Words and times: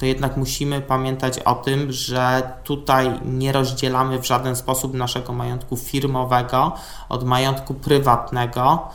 to 0.00 0.06
jednak 0.06 0.36
musimy 0.36 0.80
pamiętać 0.80 1.38
o 1.38 1.54
tym, 1.54 1.92
że 1.92 2.42
tutaj 2.64 3.20
nie 3.24 3.52
rozdzielamy 3.52 4.18
w 4.18 4.26
żaden 4.26 4.56
sposób 4.56 4.94
naszego 4.94 5.32
majątku 5.32 5.76
firmowego 5.76 6.72
od 7.08 7.24
majątku 7.24 7.74
prywatnego. 7.74 8.88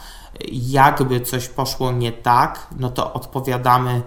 Jakby 0.51 1.21
coś 1.21 1.47
poszło 1.47 1.91
nie 1.91 2.11
tak, 2.11 2.67
no 2.79 2.89
to 2.89 3.13
odpowiadamy 3.13 4.01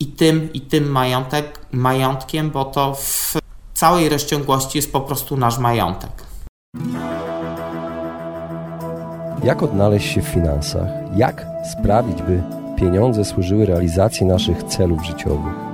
i 0.00 0.06
tym, 0.06 0.52
i 0.52 0.60
tym 0.60 0.90
majątek, 0.90 1.60
majątkiem, 1.72 2.50
bo 2.50 2.64
to 2.64 2.94
w 2.94 3.34
całej 3.74 4.08
rozciągłości 4.08 4.78
jest 4.78 4.92
po 4.92 5.00
prostu 5.00 5.36
nasz 5.36 5.58
majątek. 5.58 6.12
Jak 9.44 9.62
odnaleźć 9.62 10.14
się 10.14 10.22
w 10.22 10.28
finansach? 10.28 10.88
Jak 11.16 11.46
sprawić, 11.72 12.22
by 12.22 12.42
pieniądze 12.76 13.24
służyły 13.24 13.66
realizacji 13.66 14.26
naszych 14.26 14.62
celów 14.62 15.06
życiowych? 15.06 15.73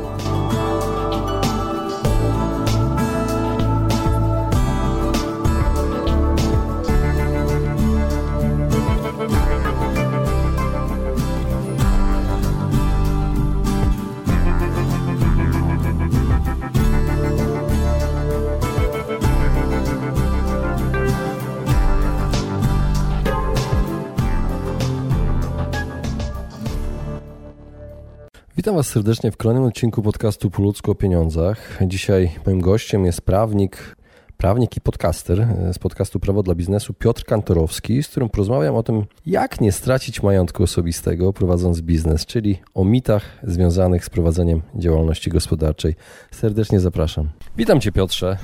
Serdecznie 28.91 29.31
w 29.31 29.37
kolejnym 29.37 29.63
odcinku 29.63 30.01
podcastu 30.01 30.49
Po 30.49 30.61
ludzku 30.61 30.91
o 30.91 30.95
pieniądzach. 30.95 31.79
Dzisiaj 31.81 32.31
moim 32.45 32.61
gościem 32.61 33.05
jest 33.05 33.21
prawnik, 33.21 33.95
prawnik 34.37 34.77
i 34.77 34.81
podcaster 34.81 35.47
z 35.73 35.79
podcastu 35.79 36.19
Prawo 36.19 36.43
dla 36.43 36.55
Biznesu 36.55 36.93
Piotr 36.93 37.25
Kantorowski, 37.25 38.03
z 38.03 38.07
którym 38.07 38.29
porozmawiam 38.29 38.75
o 38.75 38.83
tym, 38.83 39.05
jak 39.25 39.61
nie 39.61 39.71
stracić 39.71 40.23
majątku 40.23 40.63
osobistego 40.63 41.33
prowadząc 41.33 41.81
biznes, 41.81 42.25
czyli 42.25 42.59
o 42.73 42.85
mitach 42.85 43.23
związanych 43.43 44.05
z 44.05 44.09
prowadzeniem 44.09 44.61
działalności 44.75 45.29
gospodarczej. 45.29 45.95
Serdecznie 46.31 46.79
zapraszam. 46.79 47.29
Witam 47.57 47.81
Cię 47.81 47.91
Piotrze. 47.91 48.37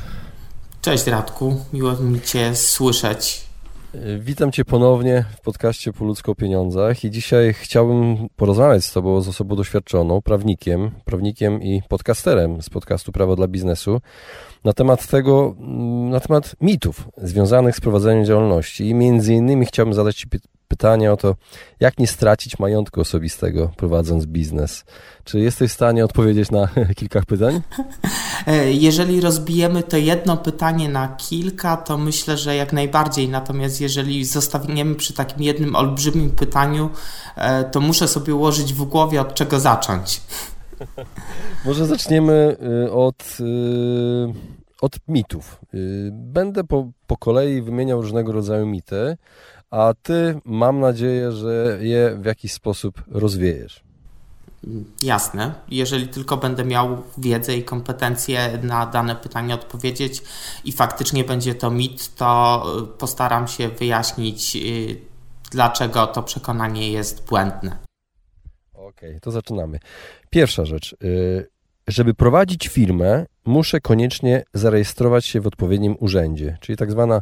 Cześć 0.81 1.07
Radku, 1.07 1.55
miło 1.73 1.93
mi 1.93 2.21
Cię 2.21 2.55
słyszeć 2.55 3.46
Witam 4.19 4.51
Cię 4.51 4.65
ponownie 4.65 5.25
w 5.37 5.41
podcaście 5.41 5.93
Po 5.93 6.05
ludzko 6.05 6.31
o 6.31 6.35
pieniądzach 6.35 7.03
i 7.03 7.11
dzisiaj 7.11 7.53
chciałbym 7.53 8.29
porozmawiać 8.35 8.85
z 8.85 8.93
Tobą, 8.93 9.21
z 9.21 9.27
osobą 9.27 9.55
doświadczoną, 9.55 10.21
prawnikiem, 10.21 10.91
prawnikiem 11.05 11.61
i 11.61 11.81
podcasterem 11.89 12.61
z 12.61 12.69
podcastu 12.69 13.11
Prawo 13.11 13.35
dla 13.35 13.47
Biznesu 13.47 14.01
na 14.63 14.73
temat 14.73 15.07
tego, 15.07 15.55
mm, 15.59 16.09
na 16.09 16.19
temat 16.19 16.55
mitów 16.61 17.09
związanych 17.17 17.75
z 17.75 17.81
prowadzeniem 17.81 18.25
działalności. 18.25 18.89
I 18.89 18.93
między 18.93 19.33
innymi 19.33 19.65
chciałbym 19.65 19.93
zadać 19.93 20.15
Ci 20.15 20.27
pytanie 20.67 21.11
o 21.11 21.17
to, 21.17 21.35
jak 21.79 21.99
nie 21.99 22.07
stracić 22.07 22.59
majątku 22.59 23.01
osobistego 23.01 23.71
prowadząc 23.77 24.25
biznes. 24.25 24.85
Czy 25.23 25.39
jesteś 25.39 25.71
w 25.71 25.73
stanie 25.73 26.05
odpowiedzieć 26.05 26.51
na 26.51 26.67
kilka 26.99 27.21
pytań? 27.21 27.61
E, 28.47 28.71
jeżeli 28.71 29.21
rozbijemy 29.21 29.83
to 29.83 29.97
jedno 29.97 30.37
pytanie 30.37 30.89
na 30.89 31.07
kilka, 31.07 31.77
to 31.77 31.97
myślę, 31.97 32.37
że 32.37 32.55
jak 32.55 32.73
najbardziej. 32.73 33.29
Natomiast 33.29 33.81
jeżeli 33.81 34.25
zostawimy 34.25 34.95
przy 34.95 35.13
takim 35.13 35.43
jednym 35.43 35.75
olbrzymim 35.75 36.31
pytaniu, 36.31 36.89
e, 37.35 37.63
to 37.63 37.79
muszę 37.79 38.07
sobie 38.07 38.35
ułożyć 38.35 38.73
w 38.73 38.83
głowie, 38.83 39.21
od 39.21 39.33
czego 39.33 39.59
zacząć. 39.59 40.21
Może 41.65 41.85
zaczniemy 41.85 42.57
y, 42.85 42.91
od, 42.91 43.37
od 44.81 44.95
mitów. 45.07 45.61
Będę 46.11 46.63
po, 46.63 46.91
po 47.07 47.17
kolei 47.17 47.61
wymieniał 47.61 48.01
różnego 48.01 48.31
rodzaju 48.31 48.65
mity, 48.65 49.17
a 49.71 49.93
ty 50.01 50.39
mam 50.45 50.79
nadzieję, 50.79 51.31
że 51.31 51.77
je 51.81 52.17
w 52.21 52.25
jakiś 52.25 52.53
sposób 52.53 53.03
rozwiejesz. 53.07 53.87
Jasne. 55.01 55.53
Jeżeli 55.69 56.07
tylko 56.07 56.37
będę 56.37 56.65
miał 56.65 57.03
wiedzę 57.17 57.57
i 57.57 57.63
kompetencje 57.63 58.59
na 58.63 58.85
dane 58.85 59.15
pytanie 59.15 59.53
odpowiedzieć 59.53 60.21
i 60.65 60.71
faktycznie 60.71 61.23
będzie 61.23 61.55
to 61.55 61.71
mit, 61.71 62.15
to 62.15 62.63
y, 62.83 62.97
postaram 62.97 63.47
się 63.47 63.69
wyjaśnić, 63.69 64.55
y, 64.55 65.01
dlaczego 65.51 66.07
to 66.07 66.23
przekonanie 66.23 66.91
jest 66.91 67.27
błędne. 67.27 67.77
Okej, 68.73 69.09
okay, 69.09 69.19
to 69.19 69.31
zaczynamy. 69.31 69.79
Pierwsza 70.29 70.65
rzecz. 70.65 70.95
Y, 71.03 71.49
żeby 71.87 72.13
prowadzić 72.13 72.67
firmę, 72.67 73.25
muszę 73.47 73.81
koniecznie 73.81 74.43
zarejestrować 74.53 75.25
się 75.25 75.41
w 75.41 75.47
odpowiednim 75.47 75.95
urzędzie, 75.99 76.57
czyli 76.61 76.77
tak 76.77 76.91
zwana 76.91 77.21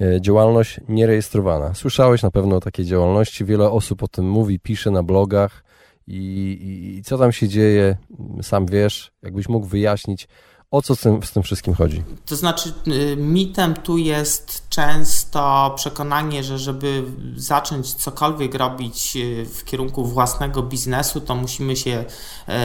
e, 0.00 0.20
działalność 0.20 0.80
nierejestrowana. 0.88 1.74
Słyszałeś 1.74 2.22
na 2.22 2.30
pewno 2.30 2.56
o 2.56 2.60
takiej 2.60 2.86
działalności, 2.86 3.44
wiele 3.44 3.70
osób 3.70 4.02
o 4.02 4.08
tym 4.08 4.30
mówi, 4.30 4.60
pisze 4.60 4.90
na 4.90 5.02
blogach 5.02 5.64
i, 6.06 6.18
i, 6.62 6.98
i 6.98 7.02
co 7.02 7.18
tam 7.18 7.32
się 7.32 7.48
dzieje, 7.48 7.96
sam 8.42 8.66
wiesz, 8.66 9.12
jakbyś 9.22 9.48
mógł 9.48 9.66
wyjaśnić, 9.66 10.28
o 10.72 10.82
co 10.82 10.96
z 10.96 11.00
tym, 11.00 11.22
z 11.22 11.32
tym 11.32 11.42
wszystkim 11.42 11.74
chodzi? 11.74 12.02
To 12.26 12.36
znaczy, 12.36 12.72
y, 12.88 13.16
mitem 13.16 13.74
tu 13.74 13.98
jest 13.98 14.68
często 14.68 15.72
przekonanie, 15.76 16.44
że 16.44 16.58
żeby 16.58 17.04
zacząć 17.36 17.94
cokolwiek 17.94 18.54
robić 18.54 19.16
y, 19.16 19.46
w 19.46 19.64
kierunku 19.64 20.04
własnego 20.04 20.62
biznesu, 20.62 21.20
to 21.20 21.34
musimy 21.34 21.76
się 21.76 22.04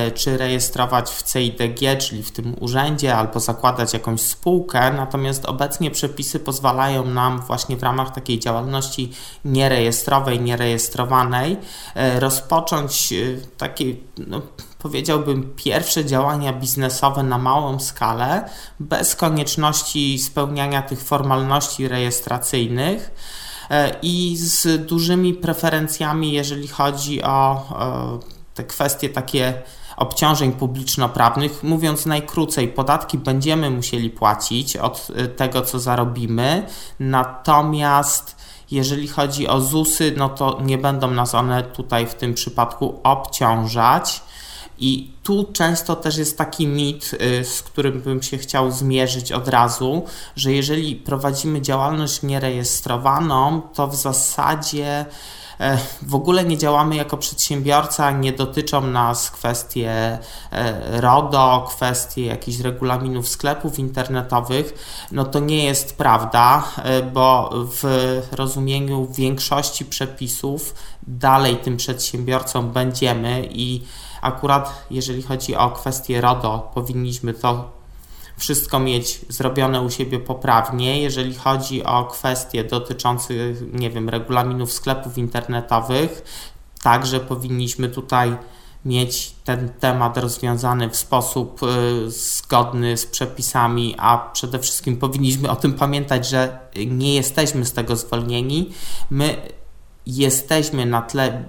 y, 0.08 0.12
czy 0.12 0.38
rejestrować 0.38 1.10
w 1.10 1.24
CIDG, 1.24 1.98
czyli 2.00 2.24
w 2.24 2.32
tym 2.32 2.56
urzędzie, 2.60 3.16
albo 3.16 3.40
zakładać 3.40 3.94
jakąś 3.94 4.22
spółkę. 4.22 4.94
Natomiast 4.94 5.46
obecnie 5.46 5.92
przepisy 5.92 6.40
pozwalają 6.40 7.06
nam 7.06 7.42
właśnie 7.42 7.78
w 7.78 7.84
ramach 7.84 8.16
takiej 8.16 8.40
działalności 8.40 9.12
nierejestrowej, 9.46 10.42
nierejestrowanej 10.42 11.58
rozpocząć 12.20 13.14
takie. 13.58 13.86
No, 14.18 14.42
powiedziałbym, 14.80 15.54
pierwsze 15.56 16.06
działania 16.06 16.54
biznesowe 16.54 17.24
na 17.24 17.38
małą 17.38 17.80
skalę, 17.80 18.50
bez 18.80 19.16
konieczności 19.16 20.20
spełniania 20.20 20.82
tych 20.82 21.02
formalności 21.02 21.88
rejestracyjnych 21.88 23.12
e, 23.70 23.96
i 24.02 24.38
z 24.38 24.86
dużymi 24.86 25.34
preferencjami, 25.34 26.32
jeżeli 26.32 26.68
chodzi 26.68 27.24
o 27.24 27.66
e, 28.20 28.54
te 28.54 28.64
kwestie 28.64 29.10
takie 29.10 29.62
obciążeń 29.98 30.52
publiczno-prawnych. 30.52 31.64
Mówiąc 31.64 32.06
najkrócej, 32.06 32.68
podatki 32.68 33.18
będziemy 33.18 33.70
musieli 33.70 34.10
płacić 34.10 34.78
od 34.78 35.08
e, 35.16 35.28
tego, 35.28 35.62
co 35.62 35.80
zarobimy, 35.80 36.68
natomiast 37.00 38.38
jeżeli 38.72 39.08
chodzi 39.08 39.48
o 39.48 39.62
ZUSy, 39.62 40.14
no 40.18 40.30
to 40.30 40.60
nie 40.62 40.78
będą 40.78 41.12
nas 41.12 41.36
one 41.36 41.64
tutaj 41.64 42.08
w 42.08 42.16
tym 42.16 42.34
przypadku 42.34 43.00
obciążać. 43.04 44.22
I 44.80 45.12
tu 45.24 45.50
często 45.54 45.96
też 45.96 46.18
jest 46.18 46.38
taki 46.38 46.68
mit, 46.68 47.12
y, 47.22 47.46
z 47.46 47.62
którym 47.62 48.02
bym 48.02 48.24
się 48.24 48.38
chciał 48.38 48.72
zmierzyć 48.72 49.32
od 49.32 49.48
razu, 49.48 50.04
że 50.36 50.52
jeżeli 50.52 50.96
prowadzimy 50.96 51.62
działalność 51.62 52.22
nierejestrowaną, 52.24 53.62
to 53.62 53.88
w 53.88 53.96
zasadzie 53.96 55.06
e, 55.60 55.78
w 56.02 56.16
ogóle 56.16 56.46
nie 56.46 56.58
działamy 56.58 56.96
jako 56.96 57.18
przedsiębiorca, 57.18 58.12
nie 58.12 58.34
dotyczą 58.34 58.82
nas 58.82 59.32
kwestie 59.32 60.20
e, 60.52 61.02
RODO, 61.02 61.68
kwestie 61.70 62.26
jakichś 62.26 62.60
regulaminów 62.60 63.28
sklepów 63.28 63.80
internetowych. 63.80 64.74
No 65.12 65.26
to 65.26 65.40
nie 65.40 65.66
jest 65.66 65.98
prawda, 65.98 66.64
e, 66.78 67.02
bo 67.02 67.50
w 67.54 68.22
rozumieniu 68.32 69.08
większości 69.12 69.86
przepisów 69.86 70.76
dalej 71.08 71.58
tym 71.58 71.78
przedsiębiorcą 71.78 72.70
będziemy 72.70 73.50
i 73.52 73.84
Akurat 74.22 74.86
jeżeli 74.92 75.22
chodzi 75.22 75.56
o 75.56 75.72
kwestię 75.72 76.22
RODO, 76.22 76.72
powinniśmy 76.74 77.34
to 77.34 77.78
wszystko 78.38 78.80
mieć 78.80 79.20
zrobione 79.30 79.82
u 79.82 79.90
siebie 79.90 80.20
poprawnie. 80.20 81.02
Jeżeli 81.02 81.36
chodzi 81.36 81.84
o 81.84 82.06
kwestie 82.06 82.64
dotyczące, 82.64 83.34
nie 83.74 83.90
wiem, 83.90 84.10
regulaminów 84.10 84.72
sklepów 84.72 85.18
internetowych, 85.18 86.24
także 86.84 87.20
powinniśmy 87.20 87.90
tutaj 87.90 88.38
mieć 88.86 89.36
ten 89.44 89.70
temat 89.70 90.18
rozwiązany 90.18 90.90
w 90.90 90.96
sposób 90.96 91.64
y, 91.64 92.12
zgodny 92.12 92.98
z 92.98 93.06
przepisami, 93.06 93.96
a 93.98 94.18
przede 94.34 94.60
wszystkim 94.60 94.98
powinniśmy 94.98 95.50
o 95.50 95.56
tym 95.56 95.74
pamiętać, 95.74 96.30
że 96.30 96.60
nie 96.88 97.16
jesteśmy 97.16 97.66
z 97.66 97.74
tego 97.74 97.96
zwolnieni. 97.96 98.72
My 99.10 99.36
jesteśmy 100.06 100.86
na 100.86 101.02
tle 101.02 101.44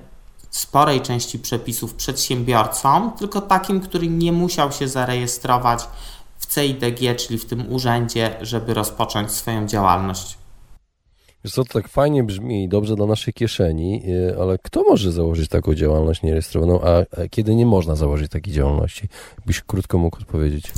sporej 0.50 1.00
części 1.00 1.38
przepisów 1.38 1.94
przedsiębiorcą, 1.94 3.12
tylko 3.18 3.40
takim, 3.40 3.80
który 3.80 4.08
nie 4.08 4.32
musiał 4.32 4.72
się 4.72 4.88
zarejestrować 4.88 5.88
w 6.38 6.54
CIDG, 6.54 7.16
czyli 7.16 7.38
w 7.38 7.44
tym 7.46 7.72
urzędzie, 7.72 8.36
żeby 8.40 8.74
rozpocząć 8.74 9.32
swoją 9.32 9.66
działalność. 9.66 10.38
Wiesz 11.44 11.54
co, 11.54 11.64
to 11.64 11.72
tak 11.72 11.88
fajnie 11.88 12.24
brzmi 12.24 12.64
i 12.64 12.68
dobrze 12.68 12.96
dla 12.96 13.06
naszej 13.06 13.34
kieszeni, 13.34 14.02
y, 14.08 14.36
ale 14.40 14.58
kto 14.58 14.82
może 14.82 15.12
założyć 15.12 15.48
taką 15.48 15.74
działalność 15.74 16.22
nierejestrowaną, 16.22 16.80
a 16.80 17.04
kiedy 17.30 17.54
nie 17.54 17.66
można 17.66 17.96
założyć 17.96 18.32
takiej 18.32 18.54
działalności? 18.54 19.08
Byś 19.46 19.60
krótko 19.60 19.98
mógł 19.98 20.16
odpowiedzieć. 20.16 20.72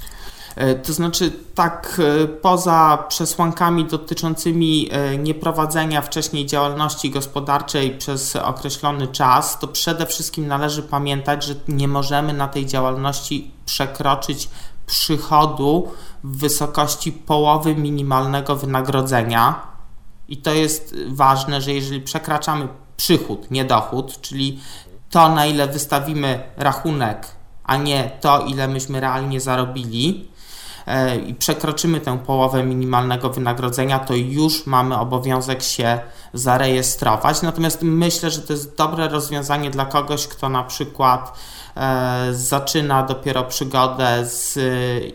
E, 0.57 0.75
to 0.75 0.93
znaczy, 0.93 1.33
tak, 1.55 2.01
e, 2.25 2.29
poza 2.29 3.05
przesłankami 3.09 3.85
dotyczącymi 3.85 4.89
e, 4.91 5.19
nieprowadzenia 5.19 6.03
wcześniej 6.03 6.47
działalności 6.47 7.11
gospodarczej 7.11 7.91
przez 7.91 8.37
określony 8.37 9.07
czas, 9.09 9.59
to 9.59 9.69
przede 9.69 10.07
wszystkim 10.07 10.47
należy 10.47 10.83
pamiętać, 10.83 11.45
że 11.45 11.55
nie 11.69 11.89
możemy 11.89 12.33
na 12.33 12.49
tej 12.49 12.67
działalności 12.67 13.51
przekroczyć 13.67 14.49
przychodu 14.87 15.89
w 16.25 16.39
wysokości 16.39 17.13
połowy 17.13 17.75
minimalnego 17.75 18.57
wynagrodzenia. 18.57 19.63
I 20.29 20.37
to 20.37 20.55
jest 20.55 20.95
ważne, 21.09 21.61
że 21.61 21.73
jeżeli 21.73 22.01
przekraczamy 22.01 22.69
przychód, 22.97 23.51
nie 23.51 23.65
dochód, 23.65 24.21
czyli 24.21 24.61
to, 25.11 25.29
na 25.29 25.47
ile 25.47 25.67
wystawimy 25.67 26.43
rachunek, 26.57 27.27
a 27.65 27.77
nie 27.77 28.11
to, 28.21 28.41
ile 28.41 28.69
myśmy 28.69 29.01
realnie 29.01 29.41
zarobili, 29.41 30.30
i 31.27 31.35
przekroczymy 31.35 32.01
tę 32.01 32.19
połowę 32.19 32.65
minimalnego 32.65 33.31
wynagrodzenia, 33.31 33.99
to 33.99 34.15
już 34.15 34.67
mamy 34.67 34.99
obowiązek 34.99 35.63
się 35.63 36.01
zarejestrować. 36.35 37.43
Natomiast 37.43 37.83
myślę, 37.83 38.31
że 38.31 38.43
to 38.43 38.53
jest 38.53 38.77
dobre 38.77 39.09
rozwiązanie 39.09 39.71
dla 39.71 39.85
kogoś, 39.85 40.27
kto 40.27 40.49
na 40.49 40.63
przykład 40.63 41.39
e, 41.77 42.29
zaczyna 42.33 43.03
dopiero 43.03 43.45
przygodę 43.45 44.27
z 44.27 44.59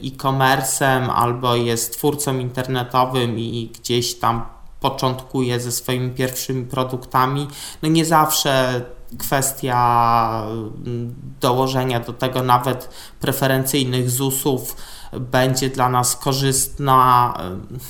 e-commerce'em 0.04 1.10
albo 1.16 1.56
jest 1.56 1.98
twórcą 1.98 2.40
internetowym 2.40 3.40
i 3.40 3.72
gdzieś 3.80 4.16
tam 4.16 4.46
początkuje 4.80 5.60
ze 5.60 5.72
swoimi 5.72 6.12
pierwszymi 6.12 6.66
produktami. 6.66 7.48
No 7.82 7.90
nie 7.90 8.06
zawsze 8.06 8.82
kwestia 9.18 10.44
mm, 10.86 11.16
dołożenia 11.42 12.00
do 12.00 12.14
tego 12.14 12.44
nawet 12.44 12.90
preferencyjnych 13.20 14.10
ZUS-ów 14.10 14.76
będzie 15.20 15.70
dla 15.70 15.90
nas 15.90 16.16
korzystna, 16.16 17.34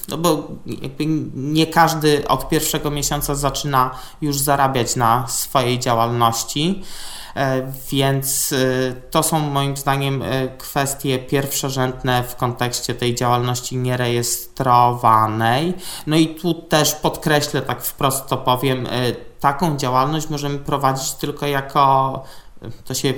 no 0.10 0.18
bo 0.18 0.48
nie 1.36 1.68
każdy 1.68 2.28
od 2.28 2.50
pierwszego 2.50 2.92
miesiąca 2.92 3.36
zaczyna 3.36 3.92
już 4.22 4.38
zarabiać 4.38 4.96
na 4.96 5.28
swojej 5.28 5.80
działalności. 5.80 6.84
E, 7.36 7.72
więc 7.92 8.54
e, 8.54 8.56
to 9.12 9.24
są 9.24 9.40
moim 9.40 9.78
zdaniem 9.78 10.22
e, 10.22 10.48
kwestie 10.48 11.20
pierwszorzędne 11.20 12.24
w 12.24 12.36
kontekście 12.36 12.96
tej 12.96 13.16
działalności 13.16 13.78
nierejestrowanej. 13.78 15.74
No 16.08 16.16
i 16.16 16.28
tu 16.28 16.54
też 16.54 16.96
podkreślę, 16.96 17.62
tak 17.62 17.84
wprost 17.84 18.28
to 18.28 18.38
powiem, 18.38 18.88
taką 19.40 19.78
działalność 19.78 20.30
możemy 20.30 20.60
prowadzić 20.60 21.12
tylko 21.14 21.48
jako 21.48 22.24
to 22.86 22.94
się 22.94 23.14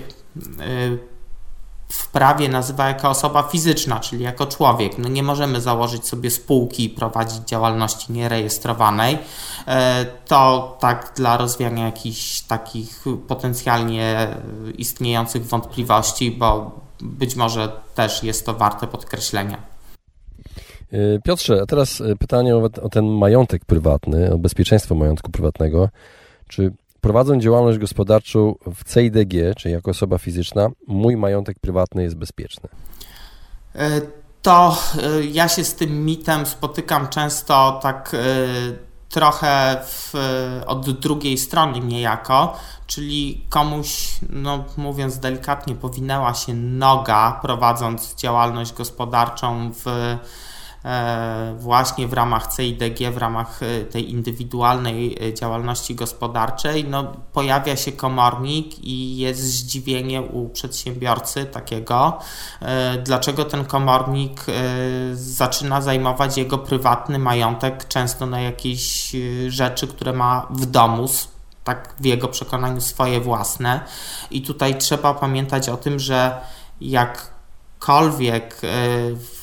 w 1.87 2.07
prawie 2.07 2.49
nazywa 2.49 2.87
jako 2.87 3.09
osoba 3.09 3.43
fizyczna, 3.43 3.99
czyli 3.99 4.23
jako 4.23 4.45
człowiek. 4.45 4.97
No 4.97 5.09
nie 5.09 5.23
możemy 5.23 5.61
założyć 5.61 6.07
sobie 6.07 6.31
spółki 6.31 6.83
i 6.83 6.89
prowadzić 6.89 7.39
działalności 7.45 8.13
nierejestrowanej. 8.13 9.17
E, 9.67 10.05
to 10.25 10.77
tak 10.79 11.13
dla 11.15 11.37
rozwiania 11.37 11.85
jakichś 11.85 12.41
takich 12.41 13.05
potencjalnie 13.27 14.27
istniejących 14.77 15.45
wątpliwości, 15.45 16.31
bo 16.31 16.71
być 17.01 17.35
może 17.35 17.71
też 17.95 18.23
jest 18.23 18.45
to 18.45 18.53
warte 18.53 18.87
podkreślenia. 18.87 19.57
E, 20.91 21.19
Piotrze, 21.23 21.61
a 21.61 21.65
teraz 21.65 22.01
e, 22.01 22.15
pytanie 22.15 22.55
o, 22.55 22.63
o 22.81 22.89
ten 22.89 23.05
majątek 23.05 23.65
prywatny, 23.65 24.33
o 24.33 24.37
bezpieczeństwo 24.37 24.95
majątku 24.95 25.31
prywatnego. 25.31 25.89
Czy 26.47 26.73
prowadząc 27.01 27.43
działalność 27.43 27.79
gospodarczą 27.79 28.55
w 28.75 28.93
CIDG, 28.93 29.55
czyli 29.57 29.73
jako 29.73 29.91
osoba 29.91 30.17
fizyczna, 30.17 30.69
mój 30.87 31.17
majątek 31.17 31.59
prywatny 31.59 32.03
jest 32.03 32.15
bezpieczny? 32.15 32.69
E, 33.75 34.01
to 34.41 34.77
e, 35.03 35.25
ja 35.25 35.47
się 35.47 35.63
z 35.63 35.75
tym 35.75 36.05
mitem 36.05 36.45
spotykam 36.45 37.07
często 37.07 37.79
tak 37.83 38.11
e, 38.13 38.17
trochę 39.09 39.81
w, 39.83 40.13
od 40.65 40.99
drugiej 40.99 41.37
strony 41.37 41.79
niejako, 41.79 42.57
czyli 42.87 43.45
komuś, 43.49 44.19
no 44.29 44.65
mówiąc 44.77 45.17
delikatnie, 45.17 45.75
powinęła 45.75 46.33
się 46.33 46.53
noga 46.53 47.39
prowadząc 47.41 48.15
działalność 48.15 48.73
gospodarczą 48.73 49.71
w 49.73 49.85
właśnie 51.59 52.07
w 52.07 52.13
ramach 52.13 52.55
CIDG, 52.55 53.11
w 53.11 53.17
ramach 53.17 53.63
e, 53.63 53.85
tej 53.85 54.11
indywidualnej 54.11 55.17
e, 55.21 55.33
działalności 55.33 55.95
gospodarczej, 55.95 56.85
no, 56.85 57.13
pojawia 57.33 57.75
się 57.75 57.91
komornik 57.91 58.79
i 58.79 59.17
jest 59.17 59.41
zdziwienie 59.41 60.21
u 60.21 60.49
przedsiębiorcy 60.49 61.45
takiego, 61.45 62.19
dlaczego 63.05 63.45
ten 63.45 63.65
komornik 63.65 64.45
zaczyna 65.13 65.81
zajmować 65.81 66.37
jego 66.37 66.57
prywatny 66.57 67.19
majątek, 67.19 67.87
często 67.87 68.25
na 68.25 68.41
jakieś 68.41 69.15
rzeczy, 69.47 69.87
które 69.87 70.13
ma 70.13 70.47
w 70.49 70.65
domu, 70.65 71.07
tak 71.63 71.95
w 71.99 72.05
jego 72.05 72.27
przekonaniu 72.27 72.81
swoje 72.81 73.21
własne. 73.21 73.79
I 74.31 74.41
tutaj 74.41 74.77
trzeba 74.77 75.13
pamiętać 75.13 75.69
o 75.69 75.77
tym, 75.77 75.99
że 75.99 76.41
jakkolwiek 76.81 78.61
w 79.15 79.36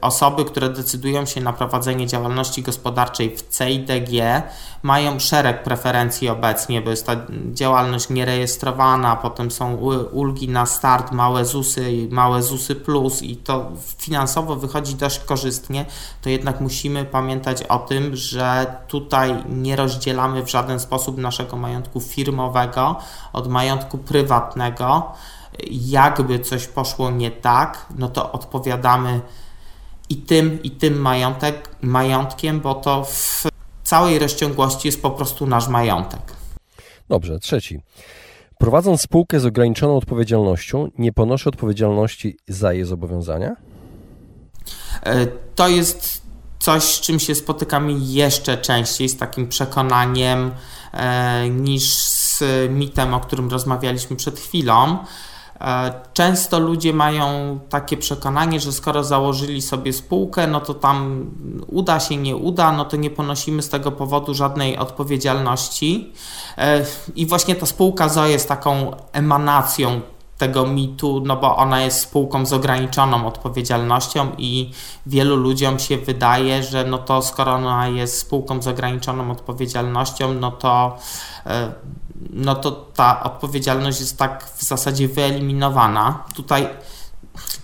osoby, 0.00 0.44
które 0.44 0.68
decydują 0.68 1.26
się 1.26 1.40
na 1.40 1.52
prowadzenie 1.52 2.06
działalności 2.06 2.62
gospodarczej 2.62 3.36
w 3.36 3.58
CIDG 3.58 4.42
mają 4.82 5.18
szereg 5.18 5.62
preferencji 5.62 6.28
obecnie, 6.28 6.82
bo 6.82 6.90
jest 6.90 7.06
ta 7.06 7.16
działalność 7.52 8.08
nierejestrowana, 8.08 9.16
potem 9.16 9.50
są 9.50 9.74
ulgi 10.12 10.48
na 10.48 10.66
start, 10.66 11.12
małe 11.12 11.44
ZUSy, 11.44 12.08
małe 12.10 12.42
ZUSy 12.42 12.74
plus 12.76 13.22
i 13.22 13.36
to 13.36 13.72
finansowo 13.98 14.56
wychodzi 14.56 14.94
dość 14.94 15.18
korzystnie, 15.18 15.84
to 16.22 16.28
jednak 16.30 16.60
musimy 16.60 17.04
pamiętać 17.04 17.62
o 17.62 17.78
tym, 17.78 18.16
że 18.16 18.76
tutaj 18.88 19.44
nie 19.48 19.76
rozdzielamy 19.76 20.42
w 20.42 20.50
żaden 20.50 20.80
sposób 20.80 21.18
naszego 21.18 21.56
majątku 21.56 22.00
firmowego 22.00 22.96
od 23.32 23.48
majątku 23.48 23.98
prywatnego. 23.98 25.12
Jakby 25.70 26.38
coś 26.38 26.66
poszło 26.66 27.10
nie 27.10 27.30
tak, 27.30 27.86
no 27.96 28.08
to 28.08 28.32
odpowiadamy 28.32 29.20
i 30.08 30.16
tym, 30.16 30.62
i 30.62 30.70
tym 30.70 31.00
majątek, 31.00 31.70
majątkiem, 31.82 32.60
bo 32.60 32.74
to 32.74 33.04
w 33.04 33.44
całej 33.82 34.18
rozciągłości 34.18 34.88
jest 34.88 35.02
po 35.02 35.10
prostu 35.10 35.46
nasz 35.46 35.68
majątek. 35.68 36.20
Dobrze, 37.08 37.38
trzeci. 37.38 37.80
Prowadząc 38.58 39.00
spółkę 39.00 39.40
z 39.40 39.46
ograniczoną 39.46 39.96
odpowiedzialnością, 39.96 40.88
nie 40.98 41.12
ponoszę 41.12 41.48
odpowiedzialności 41.48 42.36
za 42.48 42.72
jej 42.72 42.84
zobowiązania? 42.84 43.56
E, 45.02 45.26
to 45.54 45.68
jest 45.68 46.22
coś, 46.58 46.82
z 46.82 47.00
czym 47.00 47.18
się 47.18 47.34
spotykamy 47.34 47.92
jeszcze 47.98 48.58
częściej, 48.58 49.08
z 49.08 49.16
takim 49.16 49.48
przekonaniem, 49.48 50.50
e, 50.92 51.50
niż 51.50 51.98
z 51.98 52.42
mitem, 52.70 53.14
o 53.14 53.20
którym 53.20 53.50
rozmawialiśmy 53.50 54.16
przed 54.16 54.40
chwilą. 54.40 54.98
E, 55.60 55.92
często 56.12 56.58
ludzie 56.58 56.92
mają 56.92 57.58
takie 57.68 57.96
przekonanie, 57.96 58.60
że 58.60 58.72
skoro 58.72 59.04
założyli 59.04 59.62
sobie 59.62 59.92
spółkę, 59.92 60.46
no 60.46 60.60
to 60.60 60.74
tam 60.74 61.30
uda 61.66 62.00
się, 62.00 62.16
nie 62.16 62.36
uda, 62.36 62.72
no 62.72 62.84
to 62.84 62.96
nie 62.96 63.10
ponosimy 63.10 63.62
z 63.62 63.68
tego 63.68 63.92
powodu 63.92 64.34
żadnej 64.34 64.76
odpowiedzialności. 64.76 66.12
E, 66.58 66.84
I 67.16 67.26
właśnie 67.26 67.54
ta 67.54 67.66
spółka 67.66 68.08
ZO 68.08 68.26
jest 68.26 68.48
taką 68.48 68.90
emanacją 69.12 70.00
tego 70.38 70.66
mitu, 70.66 71.22
no 71.26 71.36
bo 71.36 71.56
ona 71.56 71.80
jest 71.80 72.00
spółką 72.00 72.46
z 72.46 72.52
ograniczoną 72.52 73.26
odpowiedzialnością 73.26 74.26
i 74.38 74.70
wielu 75.06 75.36
ludziom 75.36 75.78
się 75.78 75.96
wydaje, 75.96 76.62
że 76.62 76.84
no 76.84 76.98
to 76.98 77.22
skoro 77.22 77.52
ona 77.52 77.88
jest 77.88 78.18
spółką 78.18 78.62
z 78.62 78.68
ograniczoną 78.68 79.30
odpowiedzialnością, 79.30 80.34
no 80.34 80.50
to 80.50 80.96
e, 81.46 81.72
no 82.30 82.54
to 82.54 82.70
ta 82.70 83.22
odpowiedzialność 83.22 84.00
jest 84.00 84.18
tak 84.18 84.44
w 84.56 84.62
zasadzie 84.62 85.08
wyeliminowana. 85.08 86.24
Tutaj 86.34 86.68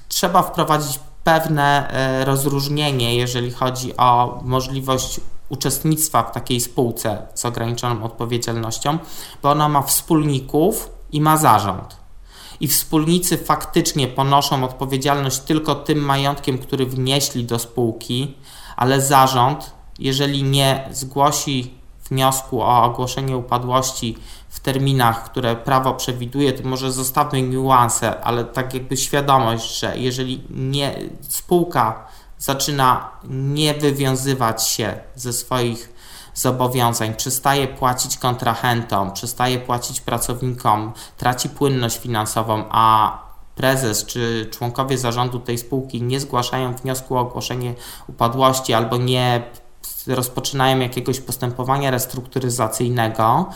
trzeba 0.09 0.43
wprowadzić 0.43 1.01
pewne 1.25 1.91
e, 1.91 2.25
rozróżnienie, 2.25 3.17
jeżeli 3.17 3.51
chodzi 3.51 3.97
o 3.97 4.41
możliwość 4.45 5.21
uczestnictwa 5.49 6.23
w 6.23 6.33
takiej 6.33 6.61
spółce 6.61 7.27
z 7.35 7.45
ograniczoną 7.45 8.05
odpowiedzialnością, 8.05 8.99
bo 9.43 9.51
ona 9.51 9.69
ma 9.69 9.83
wspólników 9.83 10.91
i 11.13 11.21
ma 11.21 11.37
zarząd. 11.37 11.97
I 12.61 12.69
wspólnicy 12.69 13.39
faktycznie 13.39 14.09
ponoszą 14.09 14.65
odpowiedzialność 14.65 15.39
tylko 15.39 15.75
tym 15.75 15.99
majątkiem, 15.99 16.59
który 16.59 16.87
wnieśli 16.87 17.45
do 17.45 17.59
spółki, 17.59 18.35
ale 18.77 19.01
zarząd, 19.01 19.73
jeżeli 19.99 20.43
nie 20.43 20.89
zgłosi 20.93 21.75
wniosku 22.11 22.63
o 22.63 22.83
ogłoszenie 22.83 23.37
upadłości 23.37 24.17
w 24.55 24.61
terminach, 24.61 25.25
które 25.25 25.57
prawo 25.57 25.95
przewiduje, 25.95 26.53
to 26.53 26.69
może 26.69 26.93
zostawmy 26.93 27.43
niuanse, 27.43 28.21
ale 28.21 28.45
tak 28.45 28.75
jakby 28.75 28.97
świadomość, 28.97 29.79
że 29.81 29.99
jeżeli 29.99 30.45
nie 30.51 30.95
spółka 31.29 32.07
zaczyna 32.39 33.11
nie 33.29 33.75
wywiązywać 33.75 34.69
się 34.69 34.99
ze 35.15 35.33
swoich 35.33 35.93
zobowiązań, 36.35 37.15
przestaje 37.15 37.69
płacić 37.69 38.19
kontrahentom, 38.19 39.13
przestaje 39.13 39.59
płacić 39.59 40.01
pracownikom, 40.01 40.93
traci 41.17 41.49
płynność 41.49 41.99
finansową, 41.99 42.65
a 42.71 43.19
prezes 43.55 44.07
czy 44.07 44.49
członkowie 44.53 44.99
zarządu 44.99 45.41
tej 45.41 45.59
spółki 45.59 46.03
nie 46.03 46.21
zgłaszają 46.21 46.75
wniosku 46.75 47.17
o 47.17 47.21
ogłoszenie 47.21 47.75
upadłości 48.09 48.75
albo 48.75 48.97
nie 48.97 49.43
rozpoczynają 50.07 50.79
jakiegoś 50.79 51.21
postępowania 51.21 51.91
restrukturyzacyjnego, 51.91 53.49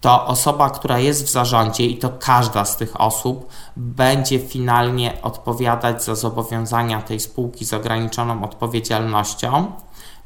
to 0.00 0.26
osoba, 0.26 0.70
która 0.70 0.98
jest 0.98 1.24
w 1.24 1.30
zarządzie 1.30 1.86
i 1.86 1.98
to 1.98 2.08
każda 2.08 2.64
z 2.64 2.76
tych 2.76 3.00
osób 3.00 3.48
będzie 3.76 4.38
finalnie 4.38 5.22
odpowiadać 5.22 6.04
za 6.04 6.14
zobowiązania 6.14 7.02
tej 7.02 7.20
spółki 7.20 7.64
z 7.64 7.74
ograniczoną 7.74 8.44
odpowiedzialnością 8.44 9.72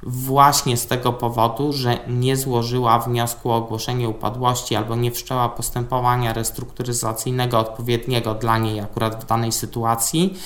właśnie 0.03 0.77
z 0.77 0.87
tego 0.87 1.13
powodu, 1.13 1.73
że 1.73 1.99
nie 2.09 2.37
złożyła 2.37 2.99
wniosku 2.99 3.51
o 3.51 3.57
ogłoszenie 3.57 4.09
upadłości 4.09 4.77
albo 4.77 4.97
nie 4.97 5.11
wszczęła 5.11 5.49
postępowania 5.49 6.33
restrukturyzacyjnego 6.33 7.59
odpowiedniego 7.59 8.35
dla 8.35 8.59
niej 8.59 8.81
akurat 8.81 9.25
w 9.25 9.27
danej 9.27 9.53
sytuacji 9.53 10.39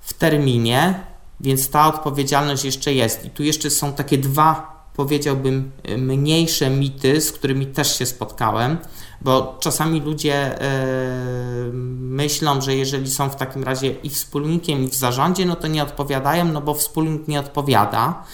w 0.00 0.14
terminie, 0.14 1.00
więc 1.40 1.70
ta 1.70 1.86
odpowiedzialność 1.86 2.64
jeszcze 2.64 2.92
jest. 2.92 3.24
I 3.24 3.30
tu 3.30 3.42
jeszcze 3.42 3.70
są 3.70 3.92
takie 3.92 4.18
dwa, 4.18 4.75
powiedziałbym, 4.96 5.70
mniejsze 5.98 6.70
mity, 6.70 7.20
z 7.20 7.32
którymi 7.32 7.66
też 7.66 7.98
się 7.98 8.06
spotkałem, 8.06 8.78
bo 9.20 9.56
czasami 9.60 10.00
ludzie 10.00 10.58
yy, 10.60 11.72
myślą, 12.00 12.60
że 12.60 12.74
jeżeli 12.74 13.10
są 13.10 13.30
w 13.30 13.36
takim 13.36 13.64
razie 13.64 13.90
i 13.90 14.10
wspólnikiem, 14.10 14.84
i 14.84 14.88
w 14.88 14.94
zarządzie, 14.94 15.46
no 15.46 15.56
to 15.56 15.68
nie 15.68 15.82
odpowiadają, 15.82 16.44
no 16.44 16.60
bo 16.60 16.74
wspólnik 16.74 17.28
nie 17.28 17.40
odpowiada. 17.40 18.24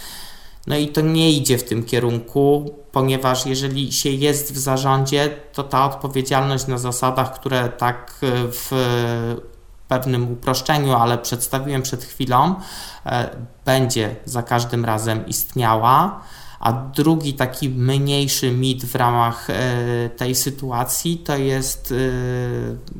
No 0.67 0.77
i 0.77 0.89
to 0.89 1.01
nie 1.01 1.33
idzie 1.33 1.59
w 1.59 1.65
tym 1.65 1.85
kierunku, 1.85 2.75
ponieważ 2.93 3.47
jeżeli 3.47 3.93
się 3.93 4.11
jest 4.11 4.53
w 4.53 4.59
zarządzie, 4.59 5.37
to 5.53 5.63
ta 5.63 5.85
odpowiedzialność 5.85 6.67
na 6.67 6.79
zasadach, 6.79 7.35
które 7.35 7.69
tak 7.69 8.19
e, 8.23 8.27
w 8.49 8.71
pewnym 9.89 10.33
uproszczeniu, 10.33 10.95
ale 10.95 11.19
przedstawiłem 11.19 11.83
przed 11.83 12.05
chwilą, 12.05 12.55
e, 13.07 13.37
będzie 13.65 14.17
za 14.25 14.43
każdym 14.43 14.85
razem 14.85 15.27
istniała. 15.27 16.23
A 16.63 16.73
drugi 16.73 17.35
taki 17.35 17.69
mniejszy 17.69 18.53
mit 18.53 18.85
w 18.85 18.95
ramach 18.95 19.51
e, 19.51 20.11
tej 20.17 20.35
sytuacji 20.35 21.19
to 21.19 21.37
jest, 21.37 21.95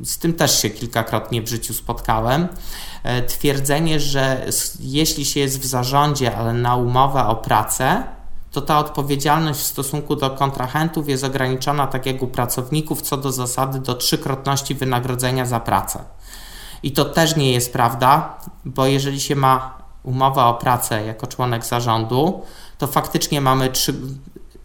z 0.03 0.17
tym 0.19 0.33
też 0.33 0.61
się 0.61 0.69
kilkakrotnie 0.69 1.41
w 1.41 1.47
życiu 1.47 1.73
spotkałem, 1.73 2.47
E, 3.03 3.21
twierdzenie, 3.21 3.99
że 3.99 4.45
jeśli 4.79 5.25
się 5.25 5.39
jest 5.39 5.59
w 5.59 5.65
zarządzie, 5.65 6.37
ale 6.37 6.53
na 6.53 6.75
umowę 6.75 7.25
o 7.25 7.35
pracę, 7.35 8.03
to 8.51 8.61
ta 8.61 8.79
odpowiedzialność 8.79 9.59
w 9.59 9.63
stosunku 9.63 10.15
do 10.15 10.29
kontrahentów 10.29 11.09
jest 11.09 11.23
ograniczona, 11.23 11.87
tak 11.87 12.05
jak 12.05 12.21
u 12.21 12.27
pracowników, 12.27 13.01
co 13.01 13.17
do 13.17 13.31
zasady 13.31 13.79
do 13.79 13.95
trzykrotności 13.95 14.75
wynagrodzenia 14.75 15.45
za 15.45 15.59
pracę. 15.59 16.03
I 16.83 16.91
to 16.91 17.05
też 17.05 17.35
nie 17.35 17.51
jest 17.51 17.73
prawda, 17.73 18.37
bo 18.65 18.85
jeżeli 18.85 19.21
się 19.21 19.35
ma 19.35 19.77
umowę 20.03 20.43
o 20.43 20.53
pracę 20.53 21.05
jako 21.05 21.27
członek 21.27 21.65
zarządu, 21.65 22.41
to 22.77 22.87
faktycznie 22.87 23.41
mamy 23.41 23.69
trzy, 23.69 23.93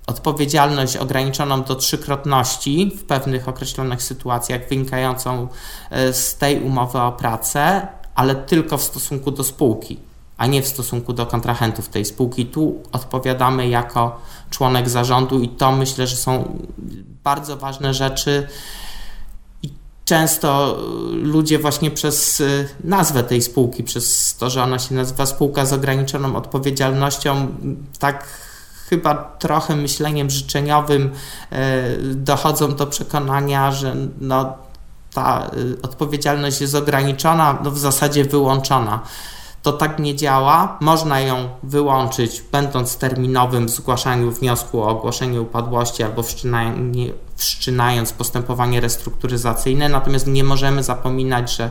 odpowiedzialność 0.07 0.97
ograniczoną 0.97 1.63
do 1.63 1.75
trzykrotności 1.75 2.93
w 2.99 3.05
pewnych 3.05 3.49
określonych 3.49 4.03
sytuacjach 4.03 4.69
wynikającą 4.69 5.49
e, 5.91 6.13
z 6.13 6.37
tej 6.37 6.63
umowy 6.63 7.01
o 7.01 7.13
pracę, 7.13 7.89
ale 8.15 8.35
tylko 8.35 8.79
w 8.79 8.83
stosunku 8.83 9.31
do 9.31 9.45
spółki, 9.45 9.99
a 10.37 10.47
nie 10.47 10.63
w 10.63 10.69
stosunku 10.69 11.13
do 11.13 11.27
kontrahentów 11.27 11.89
tej 11.89 12.05
spółki. 12.05 12.47
Tu 12.47 12.83
odpowiadamy 12.93 13.69
jako 13.69 14.21
członek 14.51 14.89
zarządu 14.89 15.41
i 15.41 15.49
to 15.49 15.73
myślę, 15.73 16.07
że 16.07 16.17
są 16.17 16.59
bardzo 17.25 17.57
ważne 17.57 17.95
rzeczy. 17.95 18.49
Często 20.09 20.79
ludzie 21.11 21.59
właśnie 21.59 21.91
przez 21.91 22.41
y, 22.41 22.69
nazwę 22.85 23.25
tej 23.25 23.43
spółki, 23.43 23.85
przez 23.85 24.37
to, 24.37 24.51
że 24.51 24.63
ona 24.63 24.79
się 24.79 24.95
nazywa 24.95 25.27
spółka 25.27 25.67
z 25.67 25.73
ograniczoną 25.73 26.37
odpowiedzialnością, 26.37 27.49
tak 27.99 28.25
chyba 28.91 29.15
trochę 29.39 29.77
myśleniem 29.77 30.31
życzeniowym 30.31 31.03
y, 31.03 32.15
dochodzą 32.15 32.75
do 32.75 32.87
przekonania, 32.87 33.73
że 33.73 33.97
no, 34.21 34.53
ta 35.15 35.51
odpowiedzialność 35.83 36.61
jest 36.61 36.75
ograniczona, 36.75 37.59
no 37.65 37.71
w 37.71 37.79
zasadzie 37.79 38.25
wyłączona. 38.25 39.03
To 39.63 39.73
tak 39.73 39.99
nie 39.99 40.17
działa. 40.17 40.79
Można 40.81 41.21
ją 41.21 41.49
wyłączyć, 41.63 42.43
będąc 42.53 42.97
terminowym 42.97 43.67
w 43.67 43.71
zgłaszaniu 43.71 44.31
wniosku 44.31 44.83
o 44.83 44.89
ogłoszenie 44.89 45.41
upadłości 45.41 46.03
albo 46.03 46.23
wszczynając 47.37 48.13
postępowanie 48.13 48.81
restrukturyzacyjne, 48.81 49.89
natomiast 49.89 50.27
nie 50.27 50.45
możemy 50.45 50.83
zapominać, 50.83 51.57
że 51.57 51.71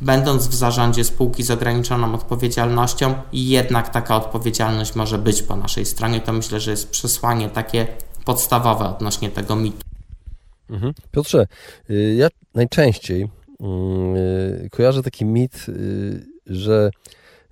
będąc 0.00 0.48
w 0.48 0.54
zarządzie 0.54 1.04
spółki 1.04 1.42
z 1.42 1.50
ograniczoną 1.50 2.14
odpowiedzialnością, 2.14 3.14
jednak 3.32 3.88
taka 3.88 4.16
odpowiedzialność 4.16 4.94
może 4.94 5.18
być 5.18 5.42
po 5.42 5.56
naszej 5.56 5.86
stronie. 5.86 6.20
To 6.20 6.32
myślę, 6.32 6.60
że 6.60 6.70
jest 6.70 6.90
przesłanie 6.90 7.48
takie 7.48 7.86
podstawowe 8.24 8.84
odnośnie 8.84 9.30
tego 9.30 9.56
mitu. 9.56 9.78
Mhm. 10.70 10.92
Piotrze, 11.10 11.46
y, 11.90 12.14
ja 12.18 12.28
najczęściej 12.54 13.28
mm, 13.60 14.16
y, 14.16 14.68
kojarzę 14.72 15.02
taki 15.02 15.24
mit, 15.24 15.66
y, 15.68 16.26
że 16.46 16.90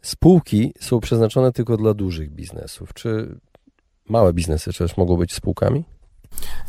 spółki 0.04 0.72
są 0.80 1.00
przeznaczone 1.00 1.52
tylko 1.52 1.76
dla 1.76 1.94
dużych 1.94 2.30
biznesów. 2.30 2.94
Czy 2.94 3.38
małe 4.08 4.32
biznesy 4.32 4.72
też 4.72 4.96
mogą 4.96 5.16
być 5.16 5.34
spółkami? 5.34 5.84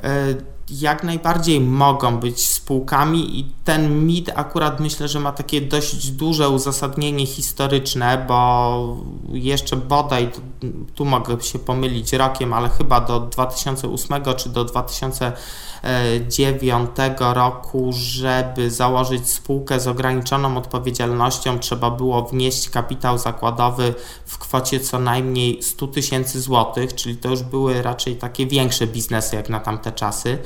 E, 0.04 0.36
jak 0.70 1.04
najbardziej 1.04 1.62
mogą 1.62 2.18
być 2.18 2.48
spółkami 2.48 3.40
i 3.40 3.46
ten 3.64 4.06
mit 4.06 4.32
akurat 4.36 4.80
myślę, 4.80 5.08
że 5.08 5.20
ma 5.20 5.32
takie 5.32 5.62
dość 5.62 6.12
duże 6.12 6.50
uzasadnienie 6.50 7.26
historyczne, 7.26 8.26
bo 8.28 8.98
jeszcze 9.30 9.76
bodaj, 9.76 10.32
tu 10.96 11.06
mogę 11.06 11.42
się 11.42 11.60
pomylić 11.60 12.14
rokiem, 12.14 12.54
ale 12.54 12.70
chyba 12.70 13.02
do 13.02 13.20
2008 13.20 14.24
czy 14.38 14.50
do 14.50 14.66
2009 14.66 16.90
roku, 17.20 17.90
żeby 17.94 18.72
założyć 18.72 19.30
spółkę 19.30 19.80
z 19.80 19.88
ograniczoną 19.88 20.58
odpowiedzialnością, 20.58 21.60
trzeba 21.60 21.92
było 21.92 22.22
wnieść 22.22 22.70
kapitał 22.70 23.18
zakładowy 23.18 23.94
w 24.26 24.38
kwocie 24.38 24.80
co 24.80 25.00
najmniej 25.00 25.64
100 25.64 25.88
tysięcy 25.88 26.42
złotych, 26.42 26.96
czyli 26.96 27.18
to 27.18 27.30
już 27.30 27.44
były 27.44 27.82
raczej 27.82 28.16
takie 28.16 28.48
większe 28.48 28.88
biznesy 28.88 29.36
jak 29.36 29.50
na 29.50 29.60
tamte 29.60 29.92
czasy 29.92 30.38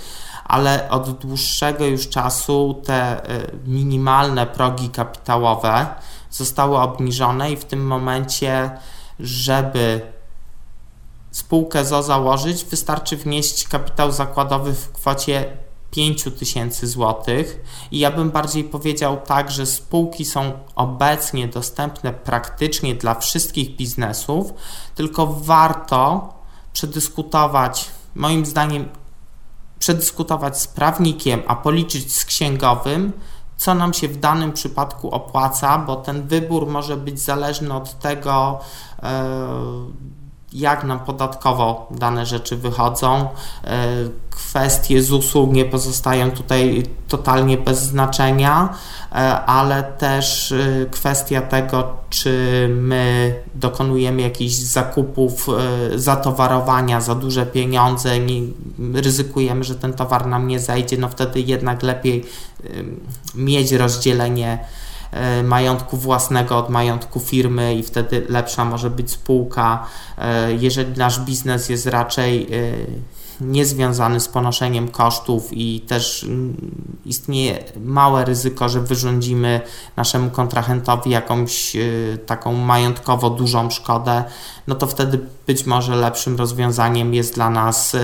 ale 0.45 0.89
od 0.89 1.11
dłuższego 1.11 1.85
już 1.85 2.09
czasu 2.09 2.81
te 2.85 3.29
y, 3.31 3.57
minimalne 3.65 4.47
progi 4.47 4.89
kapitałowe 4.89 5.87
zostały 6.31 6.77
obniżone 6.77 7.51
i 7.51 7.57
w 7.57 7.65
tym 7.65 7.87
momencie, 7.87 8.71
żeby 9.19 10.01
spółkę 11.31 11.85
ZO 11.85 12.03
założyć, 12.03 12.65
wystarczy 12.65 13.17
wnieść 13.17 13.67
kapitał 13.67 14.11
zakładowy 14.11 14.73
w 14.73 14.91
kwocie 14.91 15.57
5 15.91 16.23
tysięcy 16.39 16.87
złotych. 16.87 17.59
I 17.91 17.99
ja 17.99 18.11
bym 18.11 18.31
bardziej 18.31 18.63
powiedział 18.63 19.17
tak, 19.17 19.51
że 19.51 19.65
spółki 19.65 20.25
są 20.25 20.51
obecnie 20.75 21.47
dostępne 21.47 22.13
praktycznie 22.13 22.95
dla 22.95 23.15
wszystkich 23.15 23.75
biznesów, 23.75 24.53
tylko 24.95 25.27
warto 25.27 26.33
przedyskutować 26.73 27.85
moim 28.15 28.45
zdaniem 28.45 28.89
przedyskutować 29.79 30.61
z 30.61 30.67
prawnikiem, 30.67 31.41
a 31.47 31.55
policzyć 31.55 32.15
z 32.15 32.25
księgowym, 32.25 33.13
co 33.57 33.75
nam 33.75 33.93
się 33.93 34.07
w 34.07 34.17
danym 34.17 34.53
przypadku 34.53 35.11
opłaca, 35.11 35.77
bo 35.77 35.95
ten 35.95 36.27
wybór 36.27 36.67
może 36.67 36.97
być 36.97 37.19
zależny 37.19 37.73
od 37.73 37.99
tego, 37.99 38.59
e, 39.03 39.25
jak 40.53 40.83
nam 40.83 40.99
podatkowo 40.99 41.87
dane 41.91 42.25
rzeczy 42.25 42.57
wychodzą. 42.57 43.27
E, 43.63 43.87
kwestie 44.29 45.03
ZUS-u 45.03 45.51
nie 45.51 45.65
pozostają 45.65 46.31
tutaj 46.31 46.83
totalnie 47.07 47.57
bez 47.57 47.81
znaczenia, 47.81 48.69
e, 49.11 49.15
ale 49.41 49.83
też 49.83 50.51
e, 50.51 50.85
kwestia 50.91 51.41
tego, 51.41 51.93
czy 52.09 52.67
my 52.71 53.35
dokonujemy 53.55 54.21
jakichś 54.21 54.53
zakupów, 54.53 55.47
zatowarowania 55.95 57.01
za 57.01 57.15
duże 57.15 57.45
pieniądze, 57.45 58.09
ryzykujemy, 58.93 59.63
że 59.63 59.75
ten 59.75 59.93
towar 59.93 60.27
nam 60.27 60.47
nie 60.47 60.59
zajdzie, 60.59 60.97
no 60.97 61.09
wtedy 61.09 61.41
jednak 61.41 61.83
lepiej 61.83 62.25
mieć 63.35 63.71
rozdzielenie 63.71 64.59
majątku 65.43 65.97
własnego 65.97 66.57
od 66.57 66.69
majątku 66.69 67.19
firmy 67.19 67.75
i 67.75 67.83
wtedy 67.83 68.25
lepsza 68.29 68.65
może 68.65 68.89
być 68.89 69.11
spółka. 69.11 69.87
E, 70.17 70.53
jeżeli 70.53 70.97
nasz 70.97 71.19
biznes 71.19 71.69
jest 71.69 71.85
raczej 71.85 72.43
e, 72.43 72.47
niezwiązany 73.41 74.19
z 74.19 74.27
ponoszeniem 74.27 74.87
kosztów 74.87 75.49
i 75.51 75.81
też 75.81 76.23
mm, 76.23 76.55
istnieje 77.05 77.63
małe 77.79 78.25
ryzyko, 78.25 78.69
że 78.69 78.81
wyrządzimy 78.81 79.61
naszemu 79.95 80.29
kontrahentowi 80.29 81.11
jakąś 81.11 81.77
taką 82.25 82.53
majątkowo 82.53 83.29
dużą 83.29 83.69
szkodę, 83.69 84.23
no 84.67 84.75
to 84.75 84.87
wtedy 84.87 85.19
być 85.49 85.65
może 85.65 85.95
lepszym 85.95 86.37
rozwiązaniem 86.37 87.13
jest 87.13 87.35
dla 87.35 87.49
nas 87.49 87.93
y, 87.93 87.99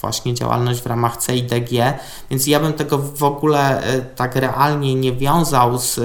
właśnie 0.00 0.34
działalność 0.34 0.80
w 0.82 0.86
ramach 0.86 1.16
CIDG, 1.16 1.70
więc 2.30 2.46
ja 2.46 2.60
bym 2.60 2.72
tego 2.72 2.98
w 2.98 3.22
ogóle 3.22 3.94
y, 3.94 4.04
tak 4.16 4.36
realnie 4.36 4.94
nie 4.94 5.12
wiązał 5.12 5.78
z 5.78 6.00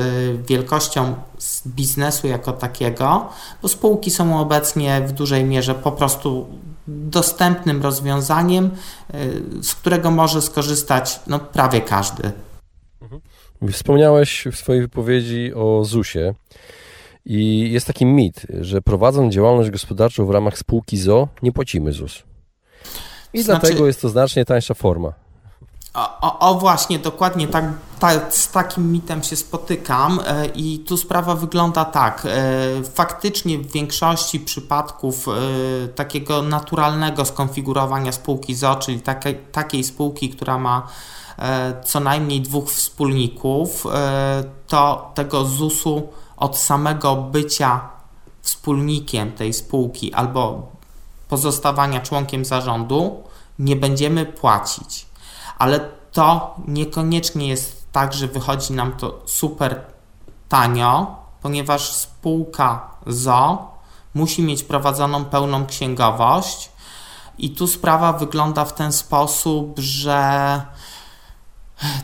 wielkością 0.47 1.15
biznesu 1.67 2.27
jako 2.27 2.51
takiego, 2.53 3.29
bo 3.61 3.67
spółki 3.67 4.11
są 4.11 4.39
obecnie 4.39 5.01
w 5.01 5.11
dużej 5.11 5.43
mierze 5.43 5.75
po 5.75 5.91
prostu 5.91 6.47
dostępnym 6.87 7.81
rozwiązaniem, 7.81 8.71
y, 9.13 9.63
z 9.63 9.75
którego 9.75 10.11
może 10.11 10.41
skorzystać 10.41 11.19
no, 11.27 11.39
prawie 11.39 11.81
każdy. 11.81 12.31
Mhm. 13.01 13.21
Wspomniałeś 13.71 14.47
w 14.51 14.55
swojej 14.55 14.81
wypowiedzi 14.81 15.53
o 15.55 15.85
ZUS-ie 15.85 16.33
i 17.25 17.71
jest 17.71 17.87
taki 17.87 18.05
mit, 18.05 18.47
że 18.61 18.81
prowadząc 18.81 19.33
działalność 19.33 19.69
gospodarczą 19.69 20.25
w 20.25 20.29
ramach 20.29 20.57
spółki 20.57 20.97
ZO 20.97 21.27
nie 21.41 21.51
płacimy 21.51 21.91
ZUS. 21.91 22.23
I 23.33 23.41
znaczy... 23.41 23.61
dlatego 23.61 23.87
jest 23.87 24.01
to 24.01 24.09
znacznie 24.09 24.45
tańsza 24.45 24.73
forma. 24.73 25.13
O, 26.21 26.39
o, 26.39 26.55
właśnie, 26.55 26.99
dokładnie 26.99 27.47
tak, 27.47 27.65
z 28.29 28.51
takim 28.51 28.91
mitem 28.91 29.23
się 29.23 29.35
spotykam 29.35 30.19
e, 30.25 30.45
i 30.45 30.79
tu 30.79 30.97
sprawa 30.97 31.35
wygląda 31.35 31.85
tak. 31.85 32.25
E, 32.25 32.83
faktycznie 32.83 33.57
w 33.57 33.71
większości 33.71 34.39
przypadków 34.39 35.27
e, 35.27 35.31
takiego 35.87 36.41
naturalnego 36.41 37.25
skonfigurowania 37.25 38.11
spółki 38.11 38.55
ZO, 38.55 38.75
czyli 38.75 39.01
takiej 39.51 39.83
spółki, 39.83 40.29
która 40.29 40.57
ma 40.57 40.87
co 41.85 41.99
najmniej 41.99 42.41
dwóch 42.41 42.71
wspólników, 42.71 43.83
to 44.67 45.11
tego 45.15 45.45
ZUS-u 45.45 46.09
od 46.37 46.57
samego 46.57 47.15
bycia 47.15 47.89
wspólnikiem 48.41 49.31
tej 49.31 49.53
spółki 49.53 50.13
albo 50.13 50.67
pozostawania 51.29 51.99
członkiem 51.99 52.45
zarządu 52.45 53.23
nie 53.59 53.75
będziemy 53.75 54.25
płacić. 54.25 55.05
Ale 55.57 55.79
to 56.11 56.55
niekoniecznie 56.67 57.47
jest 57.47 57.91
tak, 57.91 58.13
że 58.13 58.27
wychodzi 58.27 58.73
nam 58.73 58.91
to 58.93 59.21
super 59.25 59.81
tanio, 60.49 61.15
ponieważ 61.41 61.93
spółka 61.93 62.89
ZO 63.07 63.71
musi 64.13 64.43
mieć 64.43 64.63
prowadzoną 64.63 65.25
pełną 65.25 65.65
księgowość 65.65 66.69
i 67.37 67.49
tu 67.49 67.67
sprawa 67.67 68.13
wygląda 68.13 68.65
w 68.65 68.73
ten 68.73 68.91
sposób, 68.91 69.79
że 69.79 70.61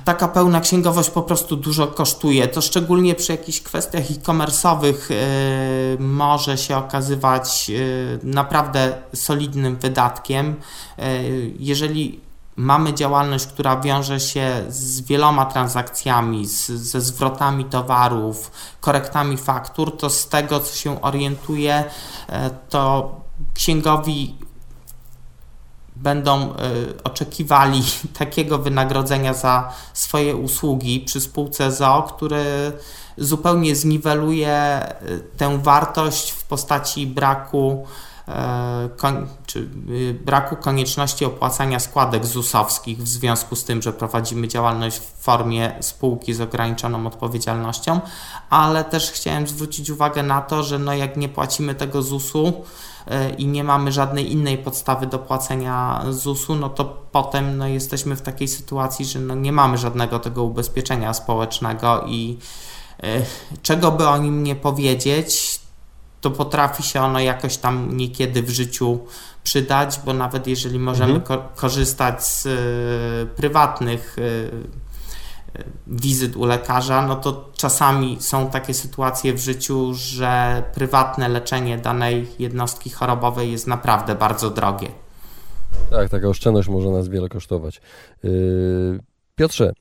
taka 0.05 0.27
pełna 0.27 0.61
księgowość 0.61 1.09
po 1.09 1.21
prostu 1.21 1.55
dużo 1.55 1.87
kosztuje. 1.87 2.47
To 2.47 2.61
szczególnie 2.61 3.15
przy 3.15 3.31
jakichś 3.31 3.61
kwestiach 3.61 4.03
e-commerce'owych 4.11 5.09
yy, 5.09 5.97
może 5.99 6.57
się 6.57 6.77
okazywać 6.77 7.69
yy, 7.69 8.19
naprawdę 8.23 8.93
solidnym 9.13 9.75
wydatkiem. 9.75 10.55
Yy, 10.97 11.05
jeżeli 11.59 12.19
mamy 12.55 12.93
działalność, 12.93 13.45
która 13.45 13.81
wiąże 13.81 14.19
się 14.19 14.63
z 14.69 15.01
wieloma 15.01 15.45
transakcjami, 15.45 16.47
z, 16.47 16.67
ze 16.67 17.01
zwrotami 17.01 17.65
towarów, 17.65 18.51
korektami 18.81 19.37
faktur, 19.37 19.97
to 19.97 20.09
z 20.09 20.27
tego, 20.27 20.59
co 20.59 20.75
się 20.75 21.01
orientuję, 21.01 21.83
to 22.69 23.15
księgowi 23.53 24.35
będą 26.01 26.41
e, 26.41 26.55
oczekiwali 27.03 27.83
takiego 28.19 28.57
wynagrodzenia 28.57 29.33
za 29.33 29.73
swoje 29.93 30.35
usługi 30.35 30.99
przy 30.99 31.21
spółce 31.21 31.71
ZO, 31.71 32.07
które 32.15 32.43
zupełnie 33.17 33.75
zniweluje 33.75 34.51
e, 34.51 34.91
tę 35.37 35.57
wartość 35.57 36.31
w 36.31 36.43
postaci 36.43 37.07
braku 37.07 37.85
czy 39.45 39.59
y, 39.89 40.19
braku 40.25 40.55
konieczności 40.55 41.25
opłacania 41.25 41.79
składek 41.79 42.25
ZUS-owskich 42.25 42.97
w 42.97 43.07
związku 43.07 43.55
z 43.55 43.63
tym, 43.63 43.81
że 43.81 43.93
prowadzimy 43.93 44.47
działalność 44.47 44.97
w 44.97 45.23
formie 45.23 45.75
spółki 45.79 46.33
z 46.33 46.41
ograniczoną 46.41 47.07
odpowiedzialnością, 47.07 47.99
ale 48.49 48.83
też 48.83 49.11
chciałem 49.11 49.47
zwrócić 49.47 49.89
uwagę 49.89 50.23
na 50.23 50.41
to, 50.41 50.63
że 50.63 50.79
no 50.79 50.93
jak 50.93 51.17
nie 51.17 51.29
płacimy 51.29 51.75
tego 51.75 52.01
ZUS-u 52.01 52.53
e, 53.07 53.29
i 53.29 53.47
nie 53.47 53.63
mamy 53.63 53.91
żadnej 53.91 54.31
innej 54.31 54.57
podstawy 54.57 55.07
do 55.07 55.19
płacenia 55.19 56.05
ZUS-u, 56.09 56.55
no 56.55 56.69
to 56.69 56.85
potem 57.11 57.57
no 57.57 57.67
jesteśmy 57.67 58.15
w 58.15 58.21
takiej 58.21 58.47
sytuacji, 58.47 59.05
że 59.05 59.19
no 59.19 59.35
nie 59.35 59.51
mamy 59.51 59.77
żadnego 59.77 60.19
tego 60.19 60.43
ubezpieczenia 60.43 61.13
społecznego 61.13 62.05
i 62.07 62.37
e, 63.03 63.21
czego 63.61 63.91
by 63.91 64.07
o 64.07 64.17
nim 64.17 64.43
nie 64.43 64.55
powiedzieć, 64.55 65.61
to 66.21 66.31
potrafi 66.31 66.83
się 66.83 67.01
ono 67.01 67.19
jakoś 67.19 67.57
tam 67.57 67.97
niekiedy 67.97 68.43
w 68.43 68.49
życiu 68.49 68.99
przydać, 69.43 69.99
bo 70.05 70.13
nawet 70.13 70.47
jeżeli 70.47 70.79
możemy 70.79 71.13
mhm. 71.13 71.21
ko 71.21 71.49
korzystać 71.55 72.27
z 72.27 72.45
y, 72.45 73.35
prywatnych 73.35 74.17
y, 74.17 74.51
wizyt 75.87 76.35
u 76.35 76.45
lekarza, 76.45 77.07
no 77.07 77.15
to 77.15 77.49
czasami 77.57 78.17
są 78.19 78.49
takie 78.49 78.73
sytuacje 78.73 79.33
w 79.33 79.39
życiu, 79.39 79.93
że 79.93 80.63
prywatne 80.73 81.29
leczenie 81.29 81.77
danej 81.77 82.27
jednostki 82.39 82.89
chorobowej 82.89 83.51
jest 83.51 83.67
naprawdę 83.67 84.15
bardzo 84.15 84.49
drogie. 84.49 84.87
Tak, 85.89 86.09
taka 86.09 86.27
oszczędność 86.27 86.67
może 86.67 86.89
nas 86.89 87.07
wiele 87.07 87.29
kosztować. 87.29 87.81
Piotrze, 89.35 89.73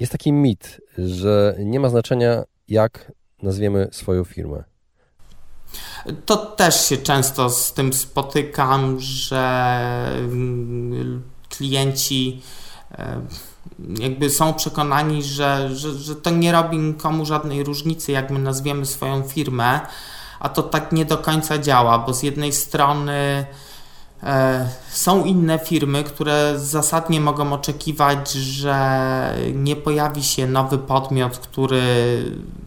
jest 0.00 0.12
taki 0.12 0.32
mit, 0.32 0.80
że 0.98 1.56
nie 1.58 1.80
ma 1.80 1.88
znaczenia, 1.88 2.42
jak 2.68 3.12
nazwiemy 3.42 3.88
swoją 3.92 4.24
firmę. 4.24 4.64
To 6.26 6.36
też 6.36 6.86
się 6.88 6.96
często 6.96 7.50
z 7.50 7.72
tym 7.72 7.92
spotykam, 7.92 9.00
że 9.00 9.78
mm, 10.18 11.22
klienci 11.48 12.42
e, 12.92 13.20
jakby 13.98 14.30
są 14.30 14.54
przekonani, 14.54 15.22
że, 15.22 15.76
że, 15.76 15.94
że 15.94 16.16
to 16.16 16.30
nie 16.30 16.52
robi 16.52 16.78
nikomu 16.78 17.26
żadnej 17.26 17.64
różnicy, 17.64 18.12
jak 18.12 18.30
my 18.30 18.38
nazwiemy 18.38 18.86
swoją 18.86 19.22
firmę, 19.22 19.80
a 20.40 20.48
to 20.48 20.62
tak 20.62 20.92
nie 20.92 21.04
do 21.04 21.18
końca 21.18 21.58
działa, 21.58 21.98
bo 21.98 22.14
z 22.14 22.22
jednej 22.22 22.52
strony 22.52 23.46
są 24.90 25.24
inne 25.24 25.58
firmy, 25.58 26.04
które 26.04 26.54
zasadnie 26.56 27.20
mogą 27.20 27.52
oczekiwać, 27.52 28.32
że 28.32 29.34
nie 29.54 29.76
pojawi 29.76 30.24
się 30.24 30.46
nowy 30.46 30.78
podmiot, 30.78 31.38
który 31.38 31.82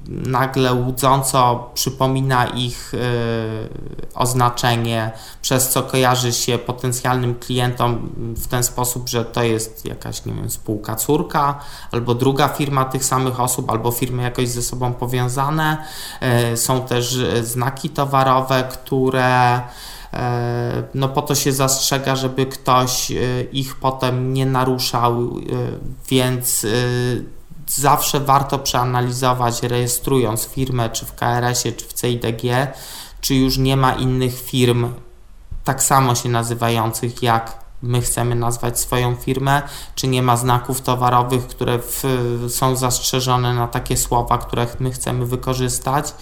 nagle 0.07 0.73
łudząco 0.73 1.69
przypomina 1.73 2.45
ich 2.45 2.93
e, 2.93 2.97
oznaczenie, 4.13 5.11
przez 5.41 5.69
co 5.69 5.83
kojarzy 5.83 6.33
się 6.33 6.57
potencjalnym 6.57 7.35
klientom 7.35 8.09
w 8.35 8.47
ten 8.47 8.63
sposób, 8.63 9.09
że 9.09 9.25
to 9.25 9.43
jest 9.43 9.85
jakaś, 9.85 10.25
nie 10.25 10.33
wiem, 10.33 10.49
spółka 10.49 10.95
córka, 10.95 11.59
albo 11.91 12.15
druga 12.15 12.47
firma 12.47 12.85
tych 12.85 13.05
samych 13.05 13.39
osób, 13.39 13.69
albo 13.69 13.91
firmy 13.91 14.23
jakoś 14.23 14.47
ze 14.47 14.61
sobą 14.61 14.93
powiązane. 14.93 15.77
E, 16.21 16.57
są 16.57 16.81
też 16.81 17.19
znaki 17.43 17.89
towarowe, 17.89 18.63
które 18.71 19.61
E, 19.61 19.98
no 20.93 21.09
po 21.09 21.21
to 21.21 21.35
się 21.35 21.51
zastrzega, 21.51 22.15
żeby 22.15 22.45
ktoś 22.45 23.11
e, 23.11 23.15
ich 23.51 23.75
potem 23.75 24.33
nie 24.33 24.45
naruszał, 24.45 25.13
e, 25.21 25.41
więc 26.09 26.65
zawsze 27.67 28.19
warto 28.19 28.59
przeanalizować, 28.59 29.63
rejestrując 29.63 30.45
firmę, 30.45 30.89
czy 30.89 31.05
w 31.05 31.15
KRS-ie, 31.15 31.75
czy 31.75 31.85
w 31.85 31.93
CIDG, 31.93 32.73
czy 33.21 33.35
już 33.35 33.57
nie 33.57 33.77
ma 33.77 33.93
innych 33.93 34.41
firm 34.41 34.93
tak 35.69 35.83
samo 35.83 36.15
się 36.15 36.29
nazywających 36.29 37.23
jak 37.23 37.58
my 37.81 38.01
chcemy 38.01 38.35
nazwać 38.35 38.79
swoją 38.79 39.15
firmę, 39.15 39.61
czy 39.95 40.07
nie 40.07 40.23
ma 40.23 40.37
znaków 40.37 40.81
towarowych, 40.81 41.47
które 41.47 41.79
w, 41.79 42.03
są 42.49 42.75
zastrzeżone 42.75 43.53
na 43.53 43.67
takie 43.67 43.97
słowa, 43.97 44.37
które 44.37 44.67
my 44.79 44.91
chcemy 44.91 45.25
wykorzystać. 45.25 46.13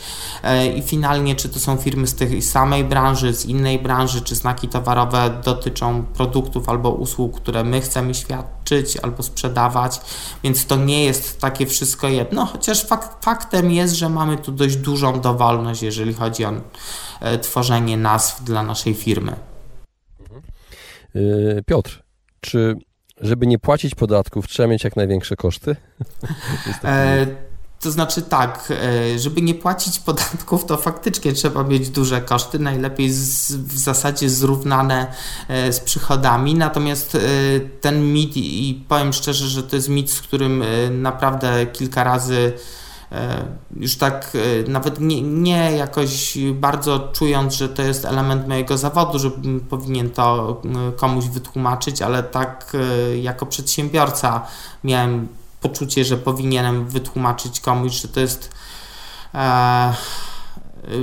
E, 0.44 0.68
I 0.68 0.82
finalnie, 0.82 1.36
czy 1.36 1.50
to 1.50 1.60
są 1.60 1.78
firmy 1.78 2.08
z 2.08 2.16
tej 2.16 2.42
samej 2.42 2.84
branży, 2.84 3.34
z 3.34 3.46
innej 3.46 3.80
branży, 3.80 4.22
czy 4.22 4.36
znaki 4.36 4.68
towarowe 4.68 5.42
dotyczą 5.44 6.06
produktów 6.06 6.70
albo 6.70 6.90
usług, 6.90 7.42
które 7.42 7.64
my 7.64 7.82
chcemy 7.82 8.14
świadczyć 8.14 8.98
albo 8.98 9.24
sprzedawać, 9.24 10.02
więc 10.44 10.66
to 10.66 10.76
nie 10.76 11.06
jest 11.06 11.42
takie 11.42 11.66
wszystko 11.66 12.08
jedno, 12.08 12.46
chociaż 12.46 12.86
fakt, 12.86 13.26
faktem 13.26 13.72
jest, 13.72 13.94
że 13.94 14.10
mamy 14.10 14.38
tu 14.38 14.52
dość 14.52 14.76
dużą 14.76 15.22
dowolność, 15.22 15.82
jeżeli 15.82 16.14
chodzi 16.14 16.46
o 16.46 16.54
e, 17.20 17.38
tworzenie 17.38 17.98
nazw 17.98 18.44
dla 18.44 18.64
naszej 18.64 18.94
firmy. 18.94 19.57
Y, 21.16 21.64
Piotr, 21.66 22.04
czy 22.42 22.76
żeby 23.22 23.48
nie 23.48 23.60
płacić 23.60 23.96
podatków, 23.96 24.48
trzeba 24.48 24.68
mieć 24.68 24.84
jak 24.84 24.96
największe 24.96 25.36
koszty? 25.36 25.76
e, 26.84 27.28
to 27.80 27.92
znaczy 27.92 28.22
tak, 28.22 28.74
e, 29.16 29.20
żeby 29.20 29.42
nie 29.42 29.56
płacić 29.56 30.00
podatków, 30.00 30.66
to 30.66 30.78
faktycznie 30.78 31.34
trzeba 31.34 31.64
mieć 31.64 31.90
duże 31.90 32.22
koszty, 32.22 32.60
najlepiej 32.60 33.12
z, 33.12 33.52
w 33.52 33.78
zasadzie 33.78 34.30
zrównane 34.30 35.08
e, 35.48 35.74
z 35.74 35.80
przychodami. 35.80 36.56
Natomiast 36.56 37.16
e, 37.16 37.20
ten 37.82 38.14
mit, 38.14 38.38
i 38.38 38.86
powiem 38.88 39.14
szczerze, 39.14 39.48
że 39.48 39.64
to 39.64 39.76
jest 39.76 39.90
mit, 39.90 40.12
z 40.12 40.22
którym 40.22 40.64
naprawdę 40.92 41.66
kilka 41.66 42.04
razy 42.04 42.54
już 43.76 43.98
tak 43.98 44.38
e, 44.66 44.70
nawet 44.70 45.00
nie, 45.00 45.22
nie 45.22 45.72
jakoś 45.72 46.38
bardzo 46.54 47.00
czując, 47.14 47.54
że 47.54 47.70
to 47.70 47.82
jest 47.82 48.06
element 48.06 48.48
mojego 48.48 48.78
zawodu, 48.78 49.20
że 49.20 49.32
powinien 49.70 50.10
to 50.10 50.58
e, 50.90 50.92
komuś 50.92 51.26
wytłumaczyć, 51.26 52.02
ale 52.02 52.24
tak 52.24 52.78
jako 53.22 53.46
przedsiębiorca 53.46 54.42
miałem 54.84 55.28
poczucie, 55.62 56.06
że 56.06 56.18
powinienem 56.18 56.88
wytłumaczyć 56.88 57.60
komuś, 57.60 58.02
że 58.02 58.08
to 58.08 58.20
jest 58.20 58.52
e, 59.34 59.94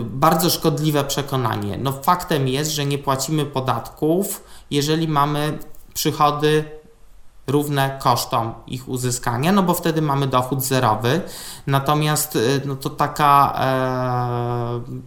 bardzo 0.05 0.51
szkodliwe 0.51 1.05
przekonanie. 1.05 1.79
No 1.79 1.93
faktem 1.93 2.49
jest, 2.49 2.71
że 2.71 2.87
nie 2.87 2.99
płacimy 2.99 3.47
podatków, 3.47 4.45
jeżeli 4.71 5.09
mamy 5.09 5.59
przychody 5.95 6.65
równe 7.47 7.99
kosztom 8.03 8.55
ich 8.67 8.89
uzyskania, 8.89 9.53
no 9.53 9.63
bo 9.63 9.75
wtedy 9.75 10.03
mamy 10.03 10.27
dochód 10.27 10.65
zerowy. 10.65 11.21
Natomiast 11.67 12.37
y, 12.37 12.61
no 12.65 12.77
to 12.77 12.91
taka 12.91 13.55
e, 13.59 15.05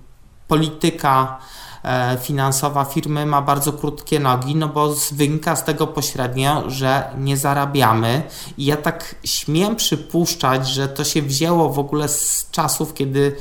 polityka 0.48 1.40
e, 1.84 2.18
finansowa 2.18 2.86
firmy 2.86 3.26
ma 3.26 3.42
bardzo 3.42 3.74
krótkie 3.74 4.20
nogi, 4.20 4.56
no 4.56 4.68
bo 4.68 4.96
wynika 5.12 5.56
z 5.56 5.64
tego 5.64 5.88
pośrednio, 5.88 6.70
że 6.70 7.10
nie 7.18 7.38
zarabiamy. 7.38 8.24
I 8.58 8.66
ja 8.66 8.78
tak 8.78 9.16
śmiem 9.24 9.76
przypuszczać, 9.76 10.68
że 10.68 10.88
to 10.88 11.04
się 11.04 11.22
wzięło 11.22 11.70
w 11.70 11.80
ogóle 11.80 12.08
z 12.08 12.48
czasów, 12.52 12.94
kiedy 12.94 13.36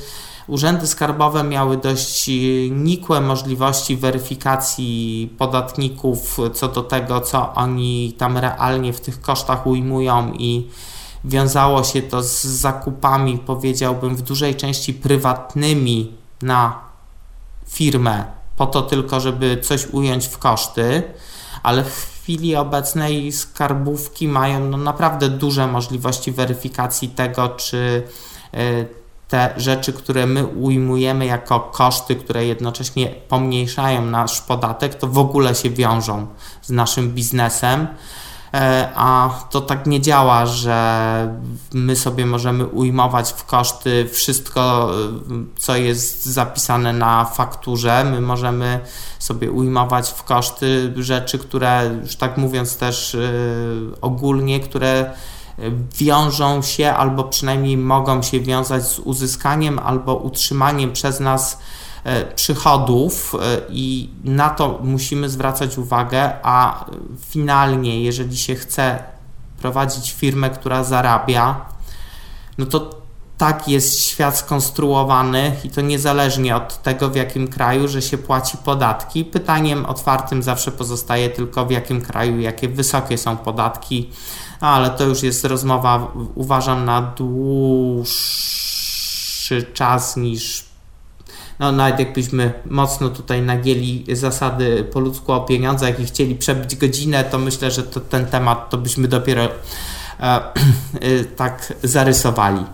Urzędy 0.47 0.87
skarbowe 0.87 1.43
miały 1.43 1.77
dość 1.77 2.29
nikłe 2.71 3.21
możliwości 3.21 3.97
weryfikacji 3.97 5.35
podatników 5.37 6.37
co 6.53 6.67
do 6.67 6.83
tego, 6.83 7.21
co 7.21 7.53
oni 7.53 8.13
tam 8.17 8.37
realnie 8.37 8.93
w 8.93 9.01
tych 9.01 9.21
kosztach 9.21 9.67
ujmują 9.67 10.33
i 10.33 10.67
wiązało 11.25 11.83
się 11.83 12.01
to 12.01 12.23
z 12.23 12.43
zakupami, 12.43 13.37
powiedziałbym, 13.37 14.15
w 14.15 14.21
dużej 14.21 14.55
części 14.55 14.93
prywatnymi 14.93 16.13
na 16.41 16.79
firmę, 17.67 18.25
po 18.57 18.65
to 18.65 18.81
tylko, 18.81 19.19
żeby 19.19 19.57
coś 19.61 19.87
ująć 19.87 20.27
w 20.27 20.37
koszty, 20.37 21.03
ale 21.63 21.83
w 21.83 22.17
chwili 22.21 22.55
obecnej 22.55 23.31
skarbówki 23.31 24.27
mają 24.27 24.59
no, 24.59 24.77
naprawdę 24.77 25.29
duże 25.29 25.67
możliwości 25.67 26.31
weryfikacji 26.31 27.09
tego, 27.09 27.49
czy 27.49 28.03
y, 28.53 29.06
te 29.27 29.53
rzeczy, 29.57 29.93
które 29.93 30.25
my 30.25 30.45
ujmujemy 30.45 31.25
jako 31.25 31.59
koszty, 31.59 32.15
które 32.15 32.45
jednocześnie 32.45 33.07
pomniejszają 33.07 34.05
nasz 34.05 34.41
podatek, 34.41 34.95
to 34.95 35.07
w 35.07 35.17
ogóle 35.17 35.55
się 35.55 35.69
wiążą 35.69 36.27
z 36.61 36.69
naszym 36.69 37.09
biznesem. 37.09 37.87
E, 38.53 38.89
a 38.95 39.29
to 39.49 39.61
tak 39.61 39.87
nie 39.87 40.01
działa, 40.01 40.45
że 40.45 41.37
my 41.73 41.95
sobie 41.95 42.25
możemy 42.25 42.65
ujmować 42.65 43.33
w 43.33 43.45
koszty 43.45 44.09
wszystko, 44.11 44.91
co 45.57 45.75
jest 45.75 46.25
zapisane 46.25 46.93
na 46.93 47.25
fakturze. 47.25 48.03
My 48.03 48.21
możemy 48.21 48.79
sobie 49.19 49.51
ujmować 49.51 50.09
w 50.09 50.23
koszty 50.23 50.93
rzeczy, 50.97 51.39
które, 51.39 51.97
już 52.01 52.15
tak 52.15 52.37
mówiąc 52.37 52.77
też 52.77 53.15
e, 53.15 53.19
ogólnie, 54.01 54.59
które 54.59 55.13
wiążą 55.97 56.61
się 56.61 56.93
albo 56.93 57.23
przynajmniej 57.23 57.77
mogą 57.77 58.21
się 58.21 58.39
wiązać 58.39 58.83
z 58.87 58.99
uzyskaniem 58.99 59.79
albo 59.79 60.15
utrzymaniem 60.15 60.93
przez 60.93 61.19
nas 61.19 61.59
e, 62.03 62.25
przychodów 62.25 63.35
e, 63.35 63.61
i 63.69 64.09
na 64.23 64.49
to 64.49 64.79
musimy 64.83 65.29
zwracać 65.29 65.77
uwagę, 65.77 66.33
a 66.43 66.85
finalnie, 67.29 68.03
jeżeli 68.03 68.37
się 68.37 68.55
chce 68.55 69.03
prowadzić 69.61 70.11
firmę, 70.11 70.49
która 70.49 70.83
zarabia, 70.83 71.65
no 72.57 72.65
to 72.65 72.97
tak 73.37 73.67
jest 73.67 73.99
świat 73.99 74.37
skonstruowany 74.37 75.55
i 75.63 75.69
to 75.69 75.81
niezależnie 75.81 76.55
od 76.55 76.83
tego, 76.83 77.09
w 77.09 77.15
jakim 77.15 77.47
kraju, 77.47 77.87
że 77.87 78.01
się 78.01 78.17
płaci 78.17 78.57
podatki. 78.57 79.25
Pytaniem 79.25 79.85
otwartym 79.85 80.43
zawsze 80.43 80.71
pozostaje 80.71 81.29
tylko, 81.29 81.65
w 81.65 81.71
jakim 81.71 82.01
kraju, 82.01 82.39
jakie 82.39 82.69
wysokie 82.69 83.17
są 83.17 83.37
podatki 83.37 84.09
ale 84.59 84.89
to 84.89 85.03
już 85.03 85.23
jest 85.23 85.45
rozmowa, 85.45 86.11
uważam, 86.35 86.85
na 86.85 87.01
dłuższy 87.01 88.13
czas 89.73 90.17
niż 90.17 90.67
no 91.59 91.71
nawet 91.71 91.99
jakbyśmy 91.99 92.53
mocno 92.65 93.09
tutaj 93.09 93.41
nagięli 93.41 94.05
zasady 94.15 94.83
po 94.83 94.99
ludzku 94.99 95.33
o 95.33 95.41
pieniądzach 95.41 95.99
i 95.99 96.05
chcieli 96.05 96.35
przebić 96.35 96.75
godzinę, 96.75 97.23
to 97.23 97.39
myślę, 97.39 97.71
że 97.71 97.83
to, 97.83 97.99
ten 97.99 98.25
temat 98.25 98.69
to 98.69 98.77
byśmy 98.77 99.07
dopiero 99.07 99.43
e, 99.43 99.49
e, 100.19 101.23
tak 101.35 101.73
zarysowali. 101.83 102.65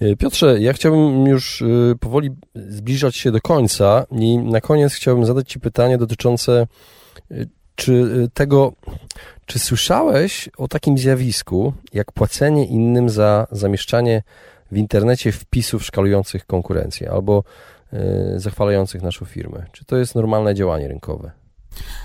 E, 0.00 0.16
Piotrze, 0.16 0.60
ja 0.60 0.72
chciałbym 0.72 1.26
już 1.26 1.62
e, 1.62 1.66
powoli 2.00 2.30
zbliżać 2.54 3.16
się 3.16 3.32
do 3.32 3.40
końca 3.40 4.06
i 4.10 4.38
na 4.38 4.60
koniec 4.60 4.92
chciałbym 4.92 5.26
zadać 5.26 5.48
Ci 5.48 5.60
pytanie 5.60 5.98
dotyczące 5.98 6.66
czy 7.76 8.28
tego, 8.34 8.72
czy 9.46 9.58
słyszałeś 9.58 10.48
o 10.58 10.68
takim 10.68 10.98
zjawisku, 10.98 11.72
jak 11.92 12.12
płacenie 12.12 12.66
innym 12.66 13.10
za 13.10 13.46
zamieszczanie 13.50 14.22
w 14.72 14.76
internecie 14.76 15.32
wpisów 15.32 15.84
szkalujących 15.84 16.46
konkurencję 16.46 17.10
albo 17.10 17.44
y, 17.92 17.96
zachwalających 18.40 19.02
naszą 19.02 19.24
firmę? 19.24 19.66
Czy 19.72 19.84
to 19.84 19.96
jest 19.96 20.14
normalne 20.14 20.54
działanie 20.54 20.88
rynkowe? 20.88 21.30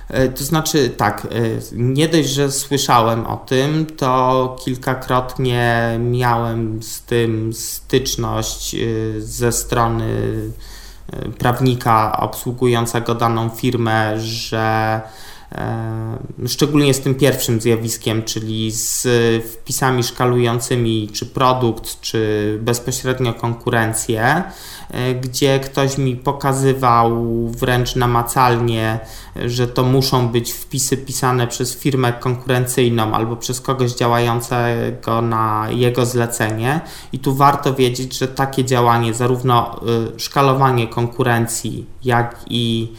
E, 0.10 0.30
to 0.30 0.44
znaczy 0.44 0.90
tak, 0.90 1.26
e, 1.26 1.30
nie 1.72 2.08
dość, 2.08 2.30
że 2.30 2.52
słyszałem 2.52 3.26
o 3.26 3.38
tym, 3.38 3.86
to 3.86 4.56
kilkakrotnie 4.66 5.96
miałem 6.00 6.84
z 6.84 7.02
tym 7.02 7.54
styczność 7.54 8.76
ze 9.20 9.52
strony 9.52 10.34
prawnika 11.38 12.18
obsługującego 12.18 13.16
daną 13.16 13.50
firmę, 13.50 14.20
że 14.20 15.02
E, 15.02 15.31
szczególnie 16.48 16.94
z 16.94 17.00
tym 17.00 17.16
pierwszym 17.16 17.62
zjawiskiem, 17.62 18.24
czyli 18.24 18.72
z 18.72 19.08
wpisami 19.46 20.04
szkalującymi 20.04 21.10
czy 21.14 21.26
produkt, 21.26 22.02
czy 22.02 22.60
bezpośrednio 22.62 23.34
konkurencję, 23.34 24.44
e, 24.92 25.16
gdzie 25.16 25.60
ktoś 25.60 25.98
mi 25.98 26.16
pokazywał 26.16 27.28
wręcz 27.48 27.96
namacalnie, 27.96 29.00
że 29.46 29.68
to 29.68 29.84
muszą 29.84 30.28
być 30.28 30.52
wpisy 30.52 30.98
pisane 30.98 31.48
przez 31.48 31.78
firmę 31.78 32.14
konkurencyjną 32.14 33.14
albo 33.14 33.36
przez 33.36 33.62
kogoś 33.62 33.92
działającego 33.92 35.22
na 35.22 35.68
jego 35.70 36.06
zlecenie. 36.06 36.82
I 37.14 37.20
tu 37.20 37.36
warto 37.36 37.74
wiedzieć, 37.74 38.18
że 38.18 38.28
takie 38.28 38.66
działanie, 38.66 39.14
zarówno 39.14 39.76
e, 40.16 40.20
szkalowanie 40.20 40.88
konkurencji, 40.88 41.86
jak 42.04 42.36
i 42.50 42.94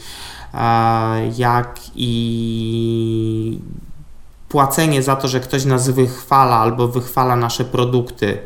jak 1.37 1.79
i 1.95 3.59
płacenie 4.49 5.03
za 5.03 5.15
to, 5.15 5.27
że 5.27 5.39
ktoś 5.39 5.65
nas 5.65 5.89
wychwala 5.89 6.55
albo 6.55 6.87
wychwala 6.87 7.35
nasze 7.35 7.65
produkty. 7.65 8.37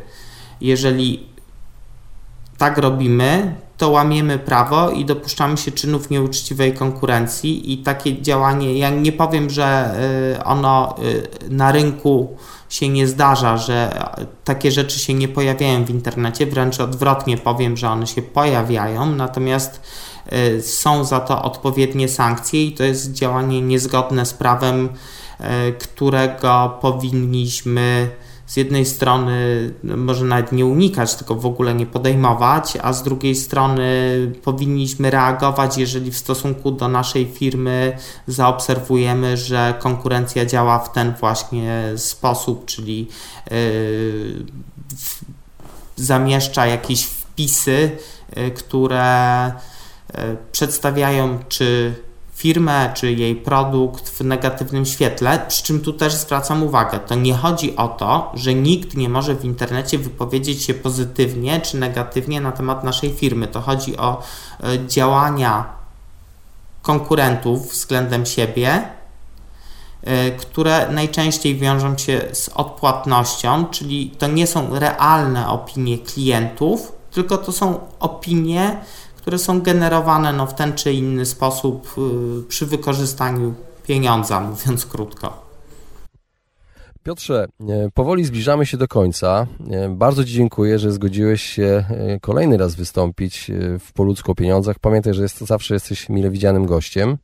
Jeżeli 0.60 1.26
tak 2.58 2.78
robimy, 2.78 3.54
to 3.76 3.88
łamiemy 3.88 4.38
prawo 4.38 4.90
i 4.90 5.04
dopuszczamy 5.04 5.56
się 5.56 5.70
czynów 5.70 6.10
nieuczciwej 6.10 6.74
konkurencji 6.74 7.72
i 7.72 7.78
takie 7.78 8.22
działanie, 8.22 8.78
ja 8.78 8.90
nie 8.90 9.12
powiem, 9.12 9.50
że 9.50 9.94
y, 10.36 10.44
ono 10.44 10.94
y, 11.02 11.28
na 11.50 11.72
rynku 11.72 12.36
się 12.68 12.88
nie 12.88 13.06
zdarza, 13.06 13.56
że 13.56 14.04
takie 14.44 14.70
rzeczy 14.70 14.98
się 14.98 15.14
nie 15.14 15.28
pojawiają 15.28 15.84
w 15.84 15.90
internecie, 15.90 16.46
wręcz 16.46 16.80
odwrotnie 16.80 17.38
powiem, 17.38 17.76
że 17.76 17.90
one 17.90 18.06
się 18.06 18.22
pojawiają, 18.22 19.06
natomiast 19.06 19.80
są 20.60 21.04
za 21.04 21.20
to 21.20 21.42
odpowiednie 21.42 22.08
sankcje 22.08 22.64
i 22.64 22.72
to 22.72 22.84
jest 22.84 23.12
działanie 23.12 23.60
niezgodne 23.60 24.26
z 24.26 24.34
prawem, 24.34 24.88
którego 25.78 26.78
powinniśmy 26.80 28.10
z 28.48 28.56
jednej 28.56 28.86
strony 28.86 29.34
no, 29.84 29.96
może 29.96 30.24
nawet 30.24 30.52
nie 30.52 30.66
unikać, 30.66 31.14
tylko 31.14 31.34
w 31.34 31.46
ogóle 31.46 31.74
nie 31.74 31.86
podejmować, 31.86 32.78
a 32.82 32.92
z 32.92 33.02
drugiej 33.02 33.34
strony 33.34 33.86
powinniśmy 34.44 35.10
reagować, 35.10 35.78
jeżeli 35.78 36.10
w 36.10 36.18
stosunku 36.18 36.70
do 36.70 36.88
naszej 36.88 37.26
firmy 37.26 37.98
zaobserwujemy, 38.26 39.36
że 39.36 39.74
konkurencja 39.78 40.46
działa 40.46 40.78
w 40.78 40.92
ten 40.92 41.14
właśnie 41.20 41.82
sposób, 41.96 42.66
czyli 42.66 43.08
yy, 43.50 44.44
zamieszcza 45.96 46.66
jakieś 46.66 47.04
wpisy, 47.04 47.90
yy, 48.36 48.50
które 48.50 49.52
przedstawiają 50.52 51.38
czy 51.48 51.94
firmę 52.38 52.90
czy 52.94 53.12
jej 53.12 53.36
produkt 53.36 54.08
w 54.08 54.20
negatywnym 54.20 54.86
świetle, 54.86 55.44
przy 55.48 55.62
czym 55.62 55.80
tu 55.80 55.92
też 55.92 56.14
zwracam 56.14 56.62
uwagę, 56.62 57.00
to 57.00 57.14
nie 57.14 57.34
chodzi 57.34 57.76
o 57.76 57.88
to, 57.88 58.32
że 58.34 58.54
nikt 58.54 58.96
nie 58.96 59.08
może 59.08 59.34
w 59.34 59.44
internecie 59.44 59.98
wypowiedzieć 59.98 60.62
się 60.62 60.74
pozytywnie 60.74 61.60
czy 61.60 61.76
negatywnie 61.76 62.40
na 62.40 62.52
temat 62.52 62.84
naszej 62.84 63.14
firmy. 63.14 63.48
To 63.48 63.60
chodzi 63.60 63.96
o 63.96 64.22
e, 64.62 64.86
działania 64.86 65.64
konkurentów 66.82 67.72
względem 67.72 68.26
siebie, 68.26 68.82
e, 70.04 70.30
które 70.30 70.88
najczęściej 70.90 71.56
wiążą 71.56 71.98
się 71.98 72.20
z 72.32 72.48
odpłatnością, 72.48 73.66
czyli 73.66 74.10
to 74.10 74.26
nie 74.26 74.46
są 74.46 74.78
realne 74.78 75.48
opinie 75.48 75.98
klientów, 75.98 76.92
tylko 77.10 77.38
to 77.38 77.52
są 77.52 77.80
opinie 78.00 78.80
które 79.28 79.38
są 79.38 79.60
generowane 79.60 80.32
no, 80.32 80.46
w 80.46 80.54
ten 80.54 80.72
czy 80.72 80.92
inny 80.92 81.26
sposób 81.26 81.94
y, 81.98 82.48
przy 82.48 82.66
wykorzystaniu 82.66 83.54
pieniądza, 83.86 84.40
mówiąc 84.40 84.86
krótko. 84.86 85.46
Piotrze, 87.02 87.46
e, 87.68 87.90
powoli 87.94 88.24
zbliżamy 88.24 88.66
się 88.66 88.76
do 88.76 88.88
końca. 88.88 89.46
E, 89.70 89.88
bardzo 89.88 90.24
Ci 90.24 90.32
dziękuję, 90.32 90.78
że 90.78 90.92
zgodziłeś 90.92 91.42
się 91.42 91.84
e, 91.90 92.20
kolejny 92.20 92.56
raz 92.56 92.74
wystąpić 92.74 93.50
w 93.80 93.92
Po 93.92 94.04
ludzku 94.04 94.32
o 94.32 94.34
pieniądzach. 94.34 94.78
Pamiętaj, 94.78 95.14
że 95.14 95.22
jest, 95.22 95.40
zawsze 95.40 95.74
jesteś 95.74 96.08
mile 96.08 96.30
widzianym 96.30 96.66
gościem. 96.66 97.18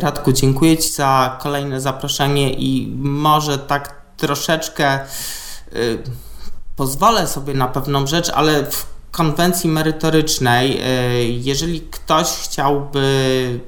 Radku, 0.00 0.32
dziękuję 0.32 0.76
Ci 0.76 0.90
za 0.92 1.38
kolejne 1.42 1.80
zaproszenie 1.80 2.54
i 2.54 2.94
może 2.98 3.58
tak 3.58 4.02
troszeczkę 4.16 4.98
y, 5.76 5.98
pozwolę 6.76 7.26
sobie 7.26 7.54
na 7.54 7.68
pewną 7.68 8.06
rzecz, 8.06 8.30
ale 8.30 8.64
w 8.64 8.99
konwencji 9.10 9.70
merytorycznej, 9.70 10.80
y, 10.80 11.24
jeżeli 11.24 11.80
ktoś 11.80 12.26
chciałby 12.26 13.60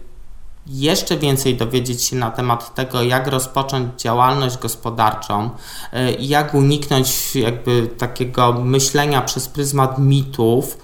jeszcze 0.67 1.17
więcej 1.17 1.57
dowiedzieć 1.57 2.05
się 2.05 2.17
na 2.17 2.31
temat 2.31 2.75
tego, 2.75 3.03
jak 3.03 3.27
rozpocząć 3.27 4.03
działalność 4.03 4.59
gospodarczą 4.59 5.51
i 6.19 6.29
jak 6.29 6.55
uniknąć 6.55 7.37
jakby 7.37 7.87
takiego 7.87 8.53
myślenia 8.53 9.23
przez 9.23 9.49
pryzmat 9.49 9.99
mitów, 9.99 10.79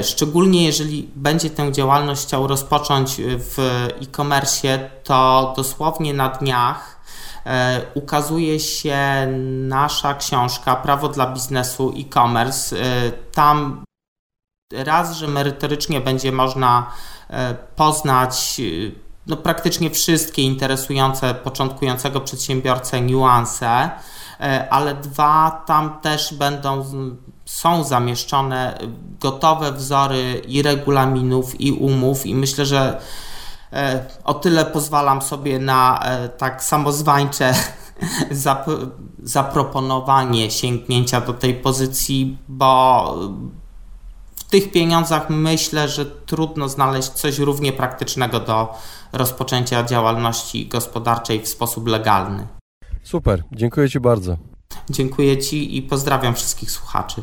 y, 0.00 0.04
szczególnie 0.04 0.64
jeżeli 0.64 1.08
będzie 1.16 1.50
tę 1.50 1.72
działalność 1.72 2.22
chciał 2.22 2.46
rozpocząć 2.46 3.16
w 3.18 3.88
e-commerce, 4.02 4.90
to 5.04 5.52
dosłownie 5.56 6.14
na 6.14 6.28
dniach 6.28 6.92
ukazuje 7.94 8.60
się 8.60 8.98
nasza 9.68 10.14
książka 10.14 10.76
Prawo 10.76 11.08
dla 11.08 11.26
biznesu 11.26 11.94
e-commerce. 11.98 12.76
Tam 13.32 13.84
raz, 14.72 15.16
że 15.16 15.28
merytorycznie 15.28 16.00
będzie 16.00 16.32
można 16.32 16.90
e, 17.30 17.54
poznać 17.76 18.60
e, 18.60 18.92
no, 19.26 19.36
praktycznie 19.36 19.90
wszystkie 19.90 20.42
interesujące 20.42 21.34
początkującego 21.34 22.20
przedsiębiorcę 22.20 23.00
niuanse, 23.00 23.90
e, 24.40 24.68
ale 24.70 24.94
dwa, 24.94 25.62
tam 25.66 26.00
też 26.00 26.34
będą, 26.34 26.84
są 27.44 27.84
zamieszczone 27.84 28.78
gotowe 29.20 29.72
wzory 29.72 30.42
i 30.48 30.62
regulaminów, 30.62 31.60
i 31.60 31.72
umów, 31.72 32.26
i 32.26 32.34
myślę, 32.34 32.66
że 32.66 33.00
o 34.24 34.34
tyle 34.34 34.64
pozwalam 34.64 35.22
sobie 35.22 35.58
na 35.58 36.04
tak 36.38 36.64
samozwańcze 36.64 37.54
zaproponowanie 39.22 40.50
sięgnięcia 40.50 41.20
do 41.20 41.34
tej 41.34 41.54
pozycji, 41.54 42.38
bo 42.48 43.14
tych 44.52 44.70
pieniądzach 44.70 45.30
myślę, 45.30 45.88
że 45.88 46.06
trudno 46.06 46.68
znaleźć 46.68 47.08
coś 47.08 47.38
równie 47.38 47.72
praktycznego 47.72 48.40
do 48.40 48.74
rozpoczęcia 49.12 49.84
działalności 49.84 50.66
gospodarczej 50.66 51.40
w 51.40 51.48
sposób 51.48 51.88
legalny. 51.88 52.46
Super, 53.02 53.44
dziękuję 53.52 53.90
Ci 53.90 54.00
bardzo. 54.00 54.36
Dziękuję 54.90 55.38
Ci 55.38 55.76
i 55.76 55.82
pozdrawiam 55.82 56.34
wszystkich 56.34 56.70
słuchaczy. 56.70 57.22